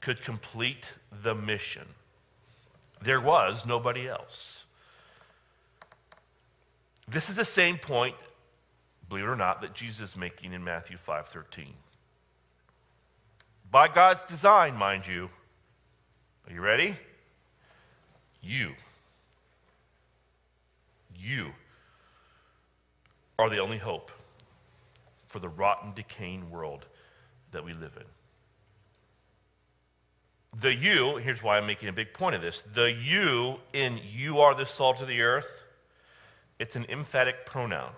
could 0.02 0.24
complete 0.24 0.94
the 1.24 1.34
mission. 1.34 1.88
There 3.02 3.22
was 3.22 3.66
nobody 3.66 4.08
else. 4.08 4.66
This 7.08 7.30
is 7.30 7.38
the 7.38 7.46
same 7.46 7.78
point, 7.78 8.16
believe 9.08 9.24
it 9.24 9.28
or 9.28 9.36
not, 9.36 9.62
that 9.62 9.74
Jesus 9.74 10.10
is 10.10 10.16
making 10.18 10.52
in 10.52 10.64
Matthew 10.64 10.98
5:13. 10.98 11.74
By 13.70 13.88
God's 13.88 14.24
design, 14.24 14.76
mind 14.76 15.06
you. 15.06 15.30
Are 16.48 16.54
you 16.54 16.62
ready? 16.62 16.98
You. 18.42 18.74
You 21.16 21.52
are 23.38 23.50
the 23.50 23.60
only 23.60 23.78
hope 23.78 24.12
for 25.28 25.40
the 25.40 25.50
rotten, 25.50 25.94
decaying 25.94 26.50
world 26.50 26.86
that 27.52 27.66
we 27.66 27.74
live 27.74 27.92
in. 27.98 28.06
The 30.62 30.74
you, 30.74 31.18
here's 31.18 31.44
why 31.44 31.58
I'm 31.58 31.68
making 31.68 31.90
a 31.90 31.94
big 31.94 32.14
point 32.14 32.36
of 32.36 32.42
this. 32.42 32.64
The 32.74 32.92
you 32.92 33.58
in 33.74 34.00
you 34.10 34.40
are 34.40 34.56
the 34.56 34.66
salt 34.66 35.02
of 35.02 35.08
the 35.08 35.22
earth, 35.22 35.64
it's 36.58 36.76
an 36.76 36.86
emphatic 36.90 37.46
pronoun. 37.46 37.92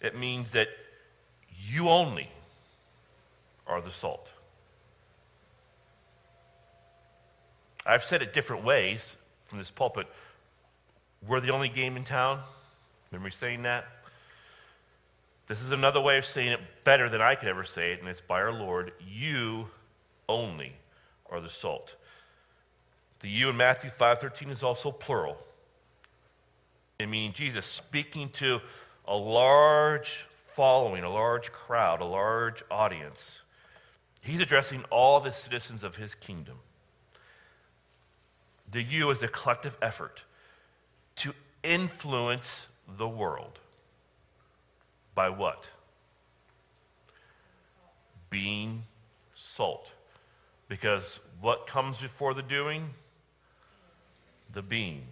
It 0.00 0.16
means 0.16 0.52
that 0.52 0.68
you 1.66 1.88
only 1.88 2.28
are 3.66 3.80
the 3.80 3.90
salt. 3.90 4.32
I've 7.86 8.04
said 8.04 8.22
it 8.22 8.32
different 8.32 8.64
ways 8.64 9.16
from 9.46 9.58
this 9.58 9.70
pulpit. 9.70 10.06
We're 11.26 11.40
the 11.40 11.50
only 11.50 11.68
game 11.68 11.96
in 11.96 12.04
town. 12.04 12.40
Remember 13.10 13.30
saying 13.30 13.62
that? 13.62 13.86
This 15.46 15.60
is 15.60 15.70
another 15.70 16.00
way 16.00 16.16
of 16.16 16.24
saying 16.24 16.52
it 16.52 16.60
better 16.84 17.08
than 17.08 17.20
I 17.20 17.34
could 17.34 17.48
ever 17.48 17.64
say 17.64 17.92
it, 17.92 18.00
and 18.00 18.08
it's 18.08 18.22
by 18.22 18.40
our 18.40 18.52
Lord. 18.52 18.92
You 19.06 19.68
only 20.28 20.74
are 21.30 21.40
the 21.40 21.50
salt. 21.50 21.94
The 23.20 23.28
you 23.28 23.50
in 23.50 23.56
Matthew 23.56 23.90
5:13 23.90 24.50
is 24.50 24.62
also 24.62 24.90
plural. 24.90 25.38
It 26.98 27.06
means 27.06 27.34
Jesus 27.36 27.66
speaking 27.66 28.30
to 28.30 28.60
a 29.06 29.14
large 29.14 30.24
following, 30.54 31.04
a 31.04 31.10
large 31.10 31.52
crowd, 31.52 32.00
a 32.00 32.04
large 32.04 32.62
audience. 32.70 33.40
He's 34.24 34.40
addressing 34.40 34.84
all 34.90 35.20
the 35.20 35.32
citizens 35.32 35.84
of 35.84 35.96
his 35.96 36.14
kingdom. 36.14 36.56
The 38.72 38.82
you 38.82 39.10
is 39.10 39.22
a 39.22 39.28
collective 39.28 39.76
effort 39.82 40.22
to 41.16 41.34
influence 41.62 42.68
the 42.96 43.06
world. 43.06 43.58
By 45.14 45.28
what? 45.28 45.68
Being 48.30 48.84
salt. 49.34 49.92
Because 50.68 51.20
what 51.42 51.66
comes 51.66 51.98
before 51.98 52.32
the 52.32 52.42
doing? 52.42 52.94
The 54.54 54.62
being. 54.62 55.02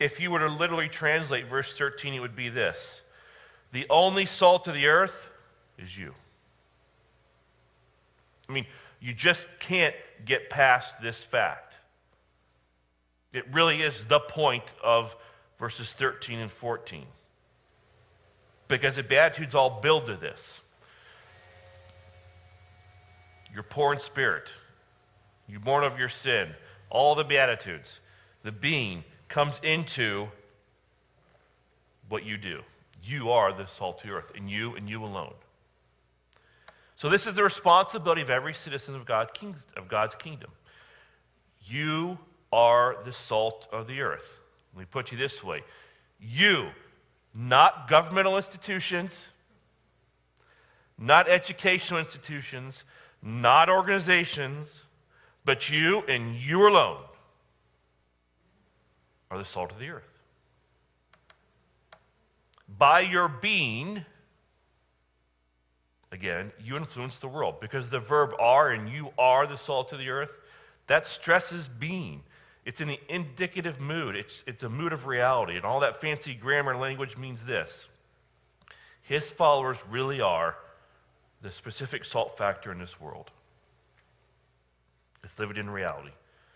If 0.00 0.20
you 0.20 0.30
were 0.30 0.38
to 0.38 0.48
literally 0.48 0.88
translate 0.88 1.48
verse 1.48 1.76
13, 1.76 2.14
it 2.14 2.20
would 2.20 2.34
be 2.34 2.48
this 2.48 3.02
The 3.72 3.84
only 3.90 4.24
salt 4.24 4.66
of 4.68 4.72
the 4.72 4.86
earth 4.86 5.28
is 5.78 5.98
you. 5.98 6.14
I 8.48 8.52
mean, 8.52 8.66
you 9.00 9.12
just 9.12 9.46
can't 9.58 9.94
get 10.24 10.50
past 10.50 11.00
this 11.00 11.22
fact. 11.22 11.74
It 13.32 13.44
really 13.52 13.82
is 13.82 14.04
the 14.04 14.20
point 14.20 14.72
of 14.82 15.14
verses 15.58 15.92
13 15.92 16.38
and 16.38 16.50
14 16.50 17.04
because 18.68 18.96
the 18.96 19.02
Beatitudes 19.02 19.54
all 19.54 19.80
build 19.80 20.06
to 20.06 20.16
this. 20.16 20.60
You're 23.52 23.62
poor 23.62 23.92
in 23.92 24.00
spirit. 24.00 24.50
You're 25.48 25.60
born 25.60 25.84
of 25.84 25.98
your 25.98 26.08
sin. 26.08 26.50
All 26.90 27.14
the 27.14 27.24
Beatitudes. 27.24 28.00
The 28.42 28.52
being 28.52 29.04
comes 29.28 29.60
into 29.62 30.28
what 32.08 32.24
you 32.24 32.36
do. 32.36 32.62
You 33.02 33.30
are 33.30 33.52
the 33.52 33.66
salt 33.66 34.02
of 34.02 34.08
the 34.08 34.14
earth, 34.14 34.32
and 34.34 34.50
you 34.50 34.74
and 34.74 34.88
you 34.88 35.04
alone. 35.04 35.34
So, 36.96 37.10
this 37.10 37.26
is 37.26 37.36
the 37.36 37.42
responsibility 37.42 38.22
of 38.22 38.30
every 38.30 38.54
citizen 38.54 38.94
of, 38.94 39.04
God, 39.04 39.30
of 39.76 39.88
God's 39.88 40.14
kingdom. 40.14 40.50
You 41.66 42.18
are 42.52 42.96
the 43.04 43.12
salt 43.12 43.68
of 43.70 43.86
the 43.86 44.00
earth. 44.00 44.26
Let 44.74 44.80
me 44.80 44.86
put 44.90 45.12
you 45.12 45.18
this 45.18 45.44
way 45.44 45.62
you 46.18 46.68
not 47.34 47.88
governmental 47.88 48.36
institutions, 48.36 49.28
not 50.98 51.28
educational 51.28 52.00
institutions, 52.00 52.84
not 53.22 53.68
organizations, 53.68 54.82
but 55.44 55.68
you 55.68 56.02
and 56.08 56.34
you 56.34 56.66
alone 56.66 57.02
are 59.30 59.36
the 59.36 59.44
salt 59.44 59.70
of 59.70 59.78
the 59.78 59.90
earth. 59.90 60.04
By 62.78 63.00
your 63.00 63.28
being, 63.28 64.04
again, 66.16 66.50
you 66.58 66.76
influence 66.76 67.16
the 67.16 67.28
world 67.28 67.60
because 67.60 67.90
the 67.90 68.00
verb 68.00 68.32
are 68.40 68.70
and 68.70 68.88
you 68.88 69.10
are 69.18 69.46
the 69.46 69.58
salt 69.58 69.92
of 69.92 69.98
the 69.98 70.08
earth, 70.08 70.30
that 70.86 71.06
stresses 71.06 71.68
being. 71.68 72.22
It's 72.64 72.80
in 72.80 72.88
the 72.88 72.98
indicative 73.08 73.78
mood, 73.78 74.16
it's, 74.16 74.42
it's 74.46 74.62
a 74.62 74.68
mood 74.68 74.92
of 74.92 75.06
reality. 75.06 75.56
And 75.56 75.64
all 75.64 75.80
that 75.80 76.00
fancy 76.00 76.34
grammar 76.34 76.74
language 76.74 77.16
means 77.16 77.44
this 77.44 77.86
His 79.02 79.30
followers 79.30 79.76
really 79.90 80.20
are 80.20 80.56
the 81.42 81.52
specific 81.52 82.04
salt 82.04 82.38
factor 82.38 82.72
in 82.72 82.78
this 82.78 82.98
world. 82.98 83.30
Let's 85.22 85.38
live 85.38 85.50
it 85.50 85.58
in 85.58 85.68
reality. 85.68 86.12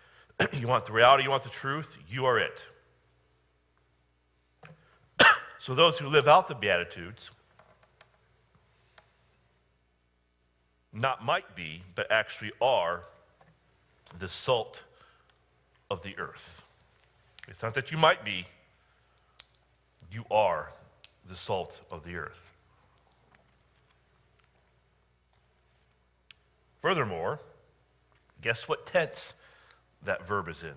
you 0.54 0.68
want 0.68 0.86
the 0.86 0.92
reality, 0.92 1.24
you 1.24 1.30
want 1.30 1.42
the 1.42 1.50
truth, 1.50 1.98
you 2.08 2.24
are 2.24 2.38
it. 2.38 2.62
so 5.58 5.74
those 5.74 5.98
who 5.98 6.08
live 6.08 6.28
out 6.28 6.48
the 6.48 6.54
Beatitudes, 6.54 7.30
not 10.92 11.24
might 11.24 11.54
be, 11.54 11.82
but 11.94 12.10
actually 12.10 12.52
are 12.60 13.02
the 14.18 14.28
salt 14.28 14.82
of 15.90 16.02
the 16.02 16.16
earth. 16.18 16.62
It's 17.48 17.62
not 17.62 17.74
that 17.74 17.90
you 17.90 17.98
might 17.98 18.24
be, 18.24 18.46
you 20.12 20.24
are 20.30 20.70
the 21.28 21.36
salt 21.36 21.80
of 21.90 22.04
the 22.04 22.16
earth. 22.16 22.50
Furthermore, 26.80 27.38
guess 28.40 28.68
what 28.68 28.86
tense 28.86 29.34
that 30.04 30.26
verb 30.26 30.48
is 30.48 30.62
in? 30.62 30.74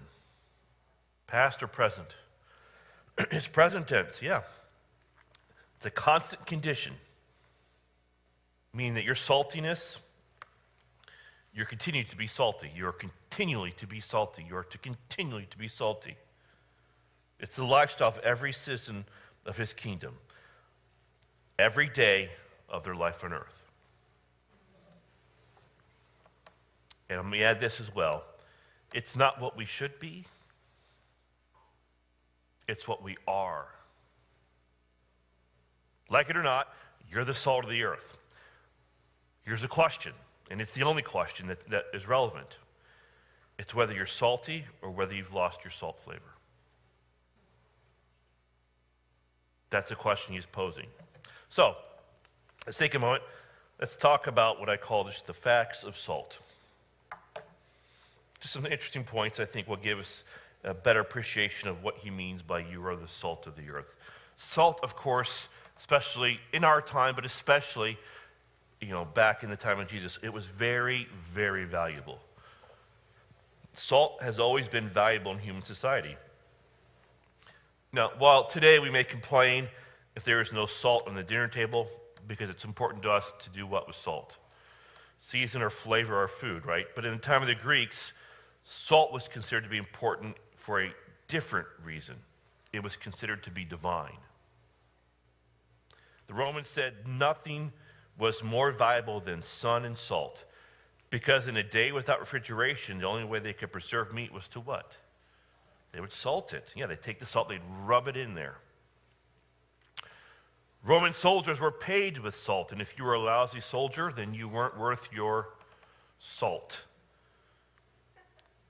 Past 1.28 1.64
or 1.64 1.68
present? 1.68 2.16
it's 3.18 3.48
present 3.48 3.88
tense, 3.88 4.22
yeah. 4.22 4.42
It's 5.78 5.86
a 5.86 5.92
constant 5.92 6.46
condition, 6.46 6.94
meaning 8.74 8.96
that 8.96 9.04
your 9.04 9.16
saltiness, 9.16 9.98
you're 11.56 11.66
continuing 11.66 12.08
to 12.08 12.18
be 12.18 12.28
salty. 12.28 12.72
You're 12.76 12.92
continually 12.92 13.72
to 13.78 13.86
be 13.86 14.00
salty. 14.00 14.46
You're 14.48 14.64
to 14.64 14.78
continually 14.80 15.48
to 15.52 15.58
be 15.58 15.68
salty. 15.68 16.18
It's 17.40 17.56
the 17.56 17.66
lifestyle 17.66 18.08
of 18.08 18.18
every 18.20 18.54
citizen 18.54 19.06
of 19.46 19.58
his 19.58 19.74
kingdom, 19.74 20.16
every 21.60 21.90
day 21.90 22.32
of 22.70 22.84
their 22.84 22.96
life 22.96 23.24
on 23.24 23.34
earth. 23.34 23.64
And 27.10 27.20
let 27.20 27.30
me 27.30 27.44
add 27.44 27.60
this 27.60 27.80
as 27.80 27.94
well 27.94 28.24
it's 28.94 29.16
not 29.16 29.42
what 29.42 29.58
we 29.58 29.66
should 29.66 30.00
be, 30.00 30.26
it's 32.68 32.88
what 32.88 33.04
we 33.04 33.18
are. 33.28 33.66
Like 36.10 36.30
it 36.30 36.38
or 36.38 36.44
not, 36.44 36.68
you're 37.10 37.26
the 37.26 37.34
salt 37.34 37.64
of 37.64 37.72
the 37.72 37.84
earth. 37.84 38.18
Here's 39.44 39.64
a 39.64 39.68
question, 39.68 40.14
and 40.52 40.62
it's 40.62 40.72
the 40.72 40.84
only 40.84 41.02
question 41.02 41.48
that, 41.48 41.68
that 41.70 41.86
is 41.94 42.08
relevant 42.08 42.58
it's 43.60 43.74
whether 43.74 43.94
you're 43.94 44.06
salty 44.06 44.66
or 44.82 44.90
whether 44.90 45.14
you've 45.14 45.34
lost 45.34 45.64
your 45.64 45.72
salt 45.72 46.00
flavor. 46.04 46.22
That's 49.70 49.92
a 49.92 49.96
question 49.96 50.34
he's 50.34 50.46
posing. 50.46 50.88
So, 51.50 51.76
let's 52.66 52.78
take 52.78 52.96
a 52.96 53.00
moment. 53.00 53.24
Let's 53.80 53.96
talk 53.96 54.28
about 54.28 54.60
what 54.60 54.70
I 54.70 54.78
call 54.78 55.04
just 55.06 55.28
the 55.28 55.34
facts 55.34 55.84
of 55.84 55.98
salt. 55.98 56.40
Just 58.40 58.54
some 58.54 58.66
interesting 58.66 59.04
points 59.04 59.40
I 59.40 59.46
think 59.46 59.68
will 59.68 59.78
give 59.78 60.00
us 60.00 60.24
a 60.64 60.74
better 60.74 61.00
appreciation 61.00 61.70
of 61.70 61.84
what 61.84 61.98
he 61.98 62.10
means 62.10 62.42
by 62.42 62.60
you 62.60 62.86
are 62.86 62.96
the 62.96 63.08
salt 63.08 63.48
of 63.48 63.56
the 63.56 63.70
earth. 63.70 63.96
Salt, 64.38 64.80
of 64.84 64.96
course, 64.96 65.48
especially 65.78 66.40
in 66.54 66.64
our 66.64 66.82
time, 66.82 67.16
but 67.16 67.26
especially, 67.26 67.98
you 68.84 68.94
know, 68.94 69.06
back 69.06 69.44
in 69.44 69.50
the 69.50 69.56
time 69.56 69.80
of 69.80 69.88
Jesus, 69.88 70.20
it 70.22 70.32
was 70.32 70.46
very, 70.46 71.08
very 71.34 71.66
valuable. 71.66 72.20
Salt 73.74 74.22
has 74.22 74.40
always 74.40 74.68
been 74.68 74.90
valuable 74.90 75.32
in 75.32 75.40
human 75.40 75.64
society. 75.64 76.16
Now, 77.92 78.12
while 78.18 78.46
today 78.46 78.80
we 78.80 78.90
may 78.90 79.04
complain 79.04 79.68
if 80.16 80.24
there 80.24 80.42
is 80.42 80.52
no 80.52 80.66
salt 80.66 81.08
on 81.08 81.16
the 81.16 81.24
dinner 81.24 81.48
table, 81.48 81.88
because 82.28 82.50
it's 82.50 82.66
important 82.66 83.04
to 83.04 83.12
us 83.12 83.34
to 83.42 83.50
do 83.50 83.66
what 83.66 83.88
with 83.88 83.96
salt? 83.96 84.38
Season 85.20 85.62
or 85.62 85.70
flavor 85.70 86.18
our 86.18 86.28
food, 86.28 86.66
right? 86.66 86.86
But 86.96 87.06
in 87.06 87.14
the 87.14 87.20
time 87.20 87.42
of 87.42 87.48
the 87.48 87.56
Greeks, 87.56 88.14
salt 88.64 89.12
was 89.12 89.28
considered 89.28 89.64
to 89.64 89.70
be 89.70 89.78
important 89.78 90.36
for 90.56 90.82
a 90.82 90.94
different 91.28 91.68
reason. 91.84 92.16
It 92.72 92.84
was 92.84 92.96
considered 92.96 93.44
to 93.44 93.52
be 93.52 93.66
divine. 93.66 94.18
The 96.28 96.34
Romans 96.34 96.68
said 96.68 97.08
nothing 97.08 97.72
was 98.18 98.44
more 98.44 98.72
valuable 98.72 99.20
than 99.20 99.42
sun 99.42 99.86
and 99.86 99.98
salt, 99.98 100.46
because 101.10 101.48
in 101.48 101.58
a 101.58 101.64
day 101.64 101.92
without 101.92 102.20
refrigeration, 102.20 103.00
the 103.00 103.08
only 103.08 103.24
way 103.24 103.40
they 103.40 103.54
could 103.54 103.72
preserve 103.72 104.14
meat 104.14 104.32
was 104.32 104.48
to 104.50 104.60
what? 104.60 104.94
They 105.92 106.00
would 106.00 106.14
salt 106.14 106.54
it. 106.54 106.72
Yeah, 106.76 106.88
they'd 106.88 107.02
take 107.02 107.20
the 107.20 107.26
salt, 107.26 107.50
they'd 107.50 107.62
rub 107.84 108.08
it 108.08 108.18
in 108.18 108.34
there. 108.34 108.58
Roman 110.86 111.14
soldiers 111.14 111.60
were 111.60 111.72
paid 111.72 112.18
with 112.18 112.36
salt, 112.36 112.72
and 112.72 112.82
if 112.82 112.98
you 112.98 113.06
were 113.06 113.14
a 113.14 113.20
lousy 113.20 113.62
soldier, 113.62 114.12
then 114.14 114.34
you 114.34 114.50
weren't 114.50 114.78
worth 114.78 115.08
your 115.14 115.50
salt. 116.20 116.80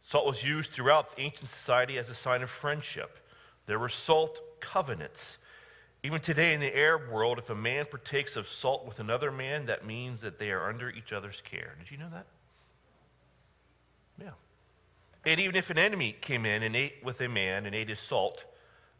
Salt 0.01 0.27
was 0.27 0.43
used 0.43 0.71
throughout 0.71 1.09
ancient 1.17 1.49
society 1.49 1.97
as 1.97 2.09
a 2.09 2.15
sign 2.15 2.43
of 2.43 2.49
friendship. 2.49 3.17
There 3.65 3.79
were 3.79 3.89
salt 3.89 4.41
covenants. 4.59 5.39
Even 6.03 6.19
today 6.19 6.53
in 6.53 6.59
the 6.59 6.75
Arab 6.75 7.09
world, 7.09 7.39
if 7.39 7.49
a 7.49 7.55
man 7.55 7.85
partakes 7.89 8.35
of 8.35 8.47
salt 8.47 8.85
with 8.85 8.99
another 8.99 9.31
man, 9.31 9.65
that 9.67 9.85
means 9.85 10.19
that 10.21 10.37
they 10.37 10.51
are 10.51 10.67
under 10.67 10.89
each 10.89 11.13
other's 11.13 11.41
care. 11.41 11.75
Did 11.79 11.89
you 11.89 11.97
know 11.97 12.09
that? 12.11 12.25
Yeah. 14.21 14.31
And 15.25 15.39
even 15.39 15.55
if 15.55 15.69
an 15.69 15.77
enemy 15.77 16.15
came 16.19 16.45
in 16.45 16.63
and 16.63 16.75
ate 16.75 16.95
with 17.03 17.21
a 17.21 17.29
man 17.29 17.65
and 17.65 17.73
ate 17.73 17.87
his 17.87 17.99
salt, 17.99 18.43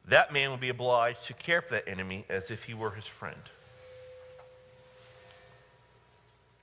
that 0.08 0.32
man 0.32 0.52
would 0.52 0.62
be 0.62 0.70
obliged 0.70 1.26
to 1.26 1.34
care 1.34 1.62
for 1.62 1.76
that 1.76 1.89
enemy 1.89 2.26
as 2.30 2.50
if 2.50 2.63
he 2.63 2.74
were 2.74 2.92
his 2.92 3.06
friend. 3.06 3.42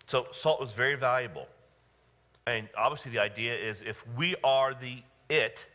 So 0.06 0.26
salt 0.32 0.58
was 0.58 0.72
very 0.72 0.96
valuable. 0.96 1.46
And 2.46 2.68
obviously, 2.76 3.12
the 3.12 3.20
idea 3.20 3.54
is 3.54 3.82
if 3.82 4.02
we 4.16 4.34
are 4.42 4.72
the 4.72 5.02
it, 5.28 5.66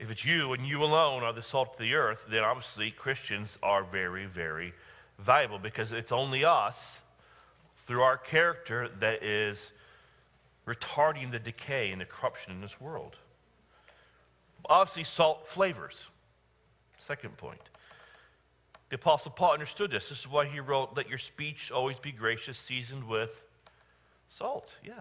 if 0.00 0.10
it's 0.10 0.24
you 0.24 0.54
and 0.54 0.66
you 0.66 0.82
alone 0.82 1.22
are 1.22 1.32
the 1.32 1.42
salt 1.42 1.74
of 1.74 1.78
the 1.78 1.94
earth, 1.94 2.24
then 2.30 2.42
obviously 2.42 2.90
Christians 2.90 3.58
are 3.62 3.84
very, 3.84 4.24
very 4.24 4.72
valuable 5.18 5.58
because 5.58 5.92
it's 5.92 6.10
only 6.10 6.42
us, 6.44 6.98
through 7.86 8.00
our 8.00 8.16
character, 8.16 8.88
that 9.00 9.22
is 9.22 9.72
retarding 10.66 11.30
the 11.30 11.38
decay 11.38 11.90
and 11.90 12.00
the 12.00 12.06
corruption 12.06 12.52
in 12.52 12.62
this 12.62 12.80
world. 12.80 13.16
Obviously, 14.64 15.04
salt 15.04 15.46
flavors. 15.46 15.96
Second 16.96 17.36
point. 17.36 17.60
The 18.88 18.96
Apostle 18.96 19.32
Paul 19.32 19.52
understood 19.52 19.90
this. 19.90 20.08
This 20.08 20.20
is 20.20 20.28
why 20.28 20.46
he 20.46 20.60
wrote, 20.60 20.96
Let 20.96 21.08
your 21.08 21.18
speech 21.18 21.70
always 21.70 21.98
be 21.98 22.12
gracious, 22.12 22.58
seasoned 22.58 23.04
with 23.06 23.42
salt. 24.28 24.72
Yeah. 24.84 25.00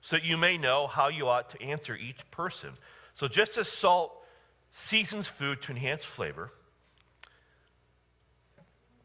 So 0.00 0.16
you 0.16 0.36
may 0.36 0.58
know 0.58 0.86
how 0.86 1.08
you 1.08 1.28
ought 1.28 1.50
to 1.50 1.62
answer 1.62 1.96
each 1.96 2.28
person. 2.30 2.70
So 3.14 3.26
just 3.26 3.58
as 3.58 3.68
salt 3.68 4.17
seasons 4.70 5.28
food 5.28 5.62
to 5.62 5.72
enhance 5.72 6.04
flavor, 6.04 6.52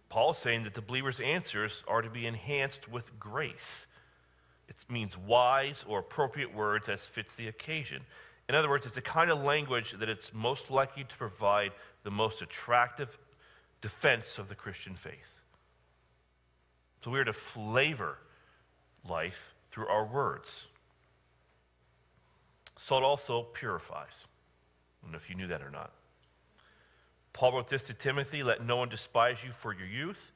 Paul 0.10 0.32
is 0.32 0.38
saying 0.38 0.64
that 0.64 0.76
the 0.76 0.82
believer's 0.82 1.20
answers 1.20 1.84
are 1.88 2.02
to 2.02 2.10
be 2.10 2.28
enhanced 2.28 2.88
with 2.88 3.18
grace. 3.20 3.88
It 4.70 4.76
means 4.88 5.18
wise 5.18 5.84
or 5.88 6.00
appropriate 6.00 6.54
words 6.54 6.88
as 6.88 7.06
fits 7.06 7.36
the 7.36 7.48
occasion. 7.48 8.02
In 8.48 8.56
other 8.56 8.70
words, 8.70 8.86
it's 8.86 8.96
the 8.96 9.02
kind 9.02 9.32
of 9.32 9.42
language 9.42 9.96
that 10.00 10.10
it's 10.10 10.32
most 10.34 10.70
likely 10.70 11.04
to 11.04 11.18
provide 11.18 11.72
the 12.04 12.12
most 12.12 12.42
attractive 12.42 13.18
defense 13.82 14.38
of 14.38 14.50
the 14.50 14.56
Christian 14.56 14.96
faith. 14.96 15.14
So 17.04 17.12
we 17.12 17.20
are 17.20 17.26
to 17.26 17.34
flavor 17.34 18.18
life 19.08 19.54
through 19.72 19.88
our 19.88 20.06
words. 20.06 20.68
Salt 22.78 23.04
also 23.04 23.44
purifies. 23.54 24.26
I 25.04 25.06
don't 25.06 25.12
know 25.12 25.18
if 25.18 25.30
you 25.30 25.36
knew 25.36 25.48
that 25.48 25.62
or 25.62 25.70
not. 25.70 25.92
Paul 27.34 27.54
wrote 27.54 27.68
this 27.68 27.84
to 27.84 27.94
Timothy 27.94 28.44
let 28.44 28.66
no 28.66 28.78
one 28.78 28.90
despise 28.90 29.44
you 29.44 29.52
for 29.52 29.74
your 29.74 29.88
youth 29.88 30.32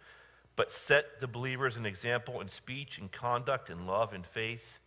but 0.58 0.74
set 0.74 1.22
the 1.22 1.28
believers 1.28 1.78
an 1.78 1.86
example 1.86 2.42
in 2.42 2.50
speech 2.50 2.98
and 2.98 3.12
conduct 3.12 3.70
in 3.70 3.86
love 3.86 4.12
and 4.14 4.26
faith 4.26 4.80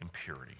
and 0.00 0.10
purity. 0.12 0.56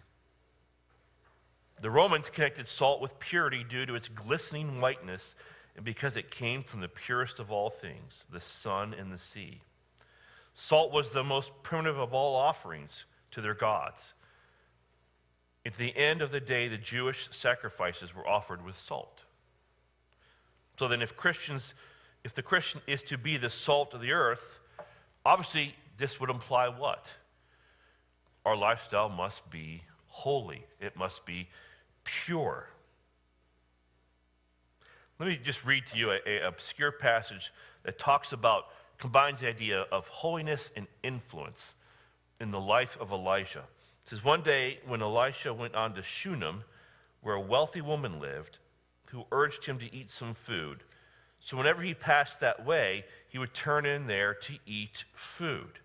The 1.80 1.90
Romans 1.90 2.28
connected 2.28 2.68
salt 2.68 3.00
with 3.00 3.18
purity 3.18 3.64
due 3.64 3.87
to 3.87 3.94
its 3.94 4.08
glistening 4.08 4.80
whiteness 4.80 5.35
and 5.74 5.85
because 5.85 6.18
it 6.18 6.30
came 6.30 6.62
from 6.62 6.82
the 6.82 6.88
purest 6.88 7.40
of 7.40 7.50
all 7.50 7.70
things, 7.70 8.24
the 8.30 8.40
sun 8.40 8.94
and 8.94 9.11
the 9.11 9.18
sea. 9.18 9.62
Salt 10.54 10.92
was 10.92 11.11
the 11.11 11.24
most 11.24 11.50
primitive 11.62 11.98
of 11.98 12.12
all 12.12 12.37
offerings 12.37 13.06
to 13.30 13.40
their 13.40 13.54
gods. 13.54 14.12
At 15.64 15.75
the 15.75 15.96
end 15.96 16.22
of 16.22 16.33
the 16.33 16.40
day, 16.40 16.68
the 16.68 16.79
Jewish 16.79 17.29
sacrifices 17.33 18.14
were 18.14 18.27
offered 18.27 18.64
with 18.64 18.79
salt. 18.79 19.22
So 20.79 20.88
then, 20.88 21.03
if 21.03 21.16
Christians 21.16 21.75
if 22.25 22.35
the 22.35 22.42
Christian 22.42 22.81
is 22.87 23.03
to 23.05 23.18
be 23.18 23.37
the 23.37 23.51
salt 23.51 23.94
of 23.94 24.01
the 24.01 24.12
earth, 24.12 24.61
obviously 25.27 25.75
this 25.98 26.20
would 26.20 26.31
imply 26.31 26.68
what? 26.68 27.07
Our 28.44 28.57
lifestyle 28.57 29.09
must 29.09 29.48
be 29.51 29.83
holy, 30.07 30.64
it 30.81 30.96
must 30.96 31.25
be 31.25 31.48
pure. 32.05 32.68
Let 35.18 35.29
me 35.29 35.38
just 35.42 35.64
read 35.64 35.87
to 35.87 35.98
you 35.98 36.11
an 36.11 36.42
obscure 36.44 36.92
passage 36.92 37.53
that 37.85 37.98
talks 37.98 38.33
about, 38.33 38.66
combines 38.98 39.40
the 39.40 39.48
idea 39.48 39.85
of 39.92 40.09
holiness 40.09 40.70
and 40.77 40.87
influence 41.03 41.75
in 42.40 42.51
the 42.51 42.61
life 42.61 42.96
of 43.01 43.12
Elijah. 43.12 43.64
It 44.04 44.10
says, 44.10 44.24
One 44.24 44.42
day 44.42 44.78
when 44.86 45.02
Elisha 45.02 45.52
went 45.52 45.74
on 45.74 45.94
to 45.94 46.02
Shunem, 46.02 46.64
where 47.20 47.34
a 47.34 47.40
wealthy 47.40 47.80
woman 47.80 48.20
lived 48.20 48.58
who 49.06 49.24
urged 49.30 49.66
him 49.66 49.78
to 49.78 49.94
eat 49.94 50.10
some 50.10 50.34
food. 50.34 50.82
So 51.38 51.56
whenever 51.56 51.82
he 51.82 51.94
passed 51.94 52.40
that 52.40 52.64
way, 52.64 53.04
he 53.28 53.38
would 53.38 53.52
turn 53.52 53.84
in 53.84 54.06
there 54.06 54.34
to 54.34 54.54
eat 54.66 55.04
food. 55.14 55.78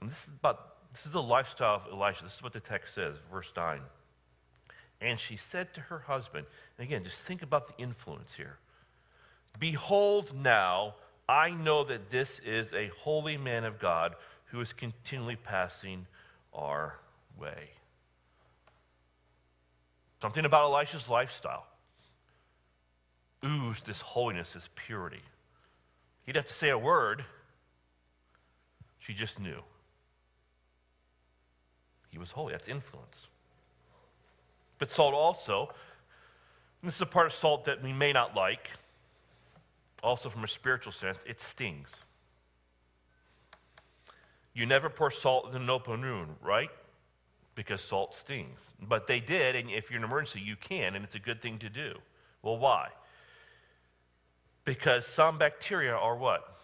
And 0.00 0.10
this 0.10 0.22
is 0.22 0.28
about 0.28 0.66
this 0.92 1.06
is 1.06 1.12
the 1.12 1.22
lifestyle 1.22 1.76
of 1.76 1.92
Elisha. 1.92 2.24
This 2.24 2.34
is 2.34 2.42
what 2.42 2.52
the 2.52 2.60
text 2.60 2.94
says, 2.94 3.14
verse 3.30 3.52
9. 3.56 3.80
And 5.00 5.20
she 5.20 5.36
said 5.36 5.72
to 5.74 5.80
her 5.82 6.00
husband, 6.00 6.46
and 6.76 6.86
again, 6.86 7.04
just 7.04 7.20
think 7.20 7.42
about 7.42 7.68
the 7.68 7.82
influence 7.82 8.34
here. 8.34 8.58
Behold, 9.58 10.34
now 10.34 10.94
I 11.28 11.50
know 11.50 11.84
that 11.84 12.10
this 12.10 12.40
is 12.40 12.72
a 12.72 12.90
holy 12.98 13.36
man 13.36 13.64
of 13.64 13.78
God 13.78 14.16
who 14.50 14.60
is 14.60 14.72
continually 14.72 15.36
passing 15.36 16.06
our 16.52 16.96
way. 17.38 17.70
Something 20.20 20.44
about 20.44 20.64
Elisha's 20.64 21.08
lifestyle 21.08 21.66
oozed 23.44 23.86
this 23.86 24.00
holiness, 24.00 24.52
this 24.52 24.68
purity. 24.74 25.22
He'd 26.26 26.36
have 26.36 26.46
to 26.46 26.52
say 26.52 26.68
a 26.68 26.78
word, 26.78 27.24
she 28.98 29.14
just 29.14 29.40
knew. 29.40 29.62
He 32.10 32.18
was 32.18 32.30
holy. 32.30 32.52
That's 32.52 32.68
influence. 32.68 33.28
But 34.78 34.90
salt 34.90 35.14
also, 35.14 35.72
this 36.82 36.96
is 36.96 37.00
a 37.00 37.06
part 37.06 37.26
of 37.26 37.32
salt 37.32 37.64
that 37.66 37.82
we 37.82 37.92
may 37.92 38.12
not 38.12 38.34
like, 38.34 38.70
also 40.02 40.28
from 40.28 40.44
a 40.44 40.48
spiritual 40.48 40.92
sense, 40.92 41.18
it 41.26 41.40
stings. 41.40 41.94
You 44.54 44.66
never 44.66 44.88
pour 44.88 45.10
salt 45.10 45.50
in 45.50 45.62
an 45.62 45.70
open 45.70 46.00
wound, 46.00 46.36
right? 46.42 46.70
because 47.60 47.82
salt 47.82 48.14
stings. 48.14 48.58
But 48.80 49.06
they 49.06 49.20
did, 49.20 49.54
and 49.54 49.70
if 49.70 49.90
you're 49.90 49.98
in 49.98 50.04
an 50.04 50.10
emergency, 50.10 50.40
you 50.40 50.56
can, 50.56 50.94
and 50.94 51.04
it's 51.04 51.14
a 51.14 51.18
good 51.18 51.42
thing 51.42 51.58
to 51.58 51.68
do. 51.68 51.92
Well, 52.42 52.56
why? 52.56 52.88
Because 54.64 55.06
some 55.06 55.36
bacteria 55.36 55.92
are 55.92 56.16
what? 56.16 56.62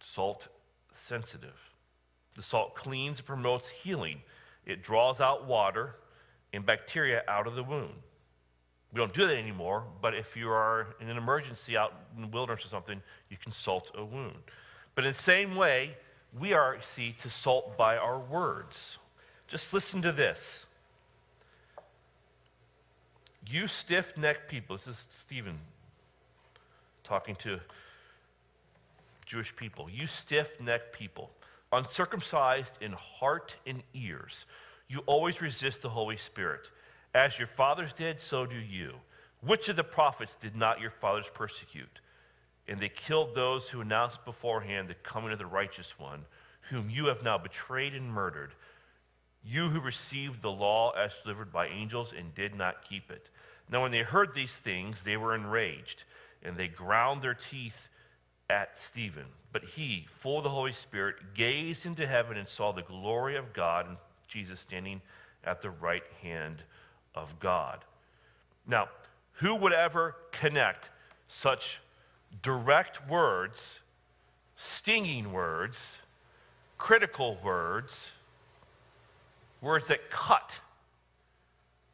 Salt 0.00 0.46
sensitive. 0.94 1.56
The 2.36 2.42
salt 2.42 2.76
cleans 2.76 3.18
and 3.18 3.26
promotes 3.26 3.68
healing, 3.68 4.22
it 4.64 4.84
draws 4.84 5.20
out 5.20 5.48
water 5.48 5.96
and 6.52 6.64
bacteria 6.64 7.22
out 7.26 7.48
of 7.48 7.56
the 7.56 7.64
wound. 7.64 7.94
We 8.92 8.98
don't 8.98 9.12
do 9.12 9.26
that 9.26 9.36
anymore, 9.36 9.82
but 10.00 10.14
if 10.14 10.36
you 10.36 10.48
are 10.48 10.94
in 11.00 11.10
an 11.10 11.16
emergency 11.16 11.76
out 11.76 11.92
in 12.14 12.22
the 12.22 12.28
wilderness 12.28 12.64
or 12.64 12.68
something, 12.68 13.02
you 13.30 13.36
can 13.36 13.50
salt 13.50 13.90
a 13.96 14.04
wound. 14.04 14.38
But 14.94 15.04
in 15.04 15.10
the 15.10 15.18
same 15.18 15.56
way, 15.56 15.96
we 16.36 16.52
are, 16.52 16.78
see, 16.82 17.14
to 17.20 17.30
salt 17.30 17.76
by 17.76 17.96
our 17.96 18.18
words. 18.18 18.98
Just 19.46 19.72
listen 19.72 20.02
to 20.02 20.12
this. 20.12 20.66
You 23.46 23.66
stiff 23.66 24.16
necked 24.16 24.50
people, 24.50 24.76
this 24.76 24.86
is 24.86 25.06
Stephen 25.08 25.58
talking 27.02 27.36
to 27.36 27.58
Jewish 29.24 29.56
people. 29.56 29.88
You 29.88 30.06
stiff 30.06 30.60
necked 30.60 30.92
people, 30.92 31.30
uncircumcised 31.72 32.74
in 32.82 32.92
heart 32.92 33.56
and 33.66 33.82
ears, 33.94 34.44
you 34.88 35.00
always 35.00 35.40
resist 35.40 35.82
the 35.82 35.90
Holy 35.90 36.16
Spirit. 36.16 36.70
As 37.14 37.38
your 37.38 37.48
fathers 37.48 37.92
did, 37.92 38.20
so 38.20 38.46
do 38.46 38.56
you. 38.56 38.94
Which 39.42 39.68
of 39.68 39.76
the 39.76 39.84
prophets 39.84 40.36
did 40.36 40.56
not 40.56 40.80
your 40.80 40.90
fathers 40.90 41.26
persecute? 41.32 42.00
And 42.68 42.78
they 42.78 42.90
killed 42.90 43.34
those 43.34 43.68
who 43.68 43.80
announced 43.80 44.24
beforehand 44.24 44.88
the 44.88 44.94
coming 44.94 45.32
of 45.32 45.38
the 45.38 45.46
righteous 45.46 45.98
one, 45.98 46.26
whom 46.70 46.90
you 46.90 47.06
have 47.06 47.22
now 47.22 47.38
betrayed 47.38 47.94
and 47.94 48.12
murdered. 48.12 48.52
You 49.42 49.70
who 49.70 49.80
received 49.80 50.42
the 50.42 50.50
law 50.50 50.90
as 50.90 51.14
delivered 51.22 51.50
by 51.50 51.68
angels 51.68 52.12
and 52.16 52.34
did 52.34 52.54
not 52.54 52.84
keep 52.84 53.10
it. 53.10 53.30
Now, 53.70 53.82
when 53.82 53.92
they 53.92 54.02
heard 54.02 54.34
these 54.34 54.52
things, 54.52 55.02
they 55.02 55.16
were 55.16 55.34
enraged, 55.34 56.04
and 56.42 56.56
they 56.56 56.68
ground 56.68 57.22
their 57.22 57.34
teeth 57.34 57.88
at 58.50 58.78
Stephen. 58.78 59.26
But 59.52 59.64
he, 59.64 60.06
full 60.20 60.38
of 60.38 60.44
the 60.44 60.50
Holy 60.50 60.72
Spirit, 60.72 61.34
gazed 61.34 61.86
into 61.86 62.06
heaven 62.06 62.36
and 62.36 62.48
saw 62.48 62.72
the 62.72 62.82
glory 62.82 63.36
of 63.36 63.52
God 63.52 63.88
and 63.88 63.96
Jesus 64.26 64.60
standing 64.60 65.00
at 65.44 65.62
the 65.62 65.70
right 65.70 66.02
hand 66.22 66.62
of 67.14 67.38
God. 67.40 67.84
Now, 68.66 68.88
who 69.32 69.54
would 69.54 69.72
ever 69.72 70.16
connect 70.32 70.90
such 71.28 71.80
direct 72.42 73.08
words, 73.08 73.80
stinging 74.56 75.32
words, 75.32 75.98
critical 76.76 77.38
words, 77.42 78.10
Words 79.60 79.88
that 79.88 80.10
cut 80.10 80.60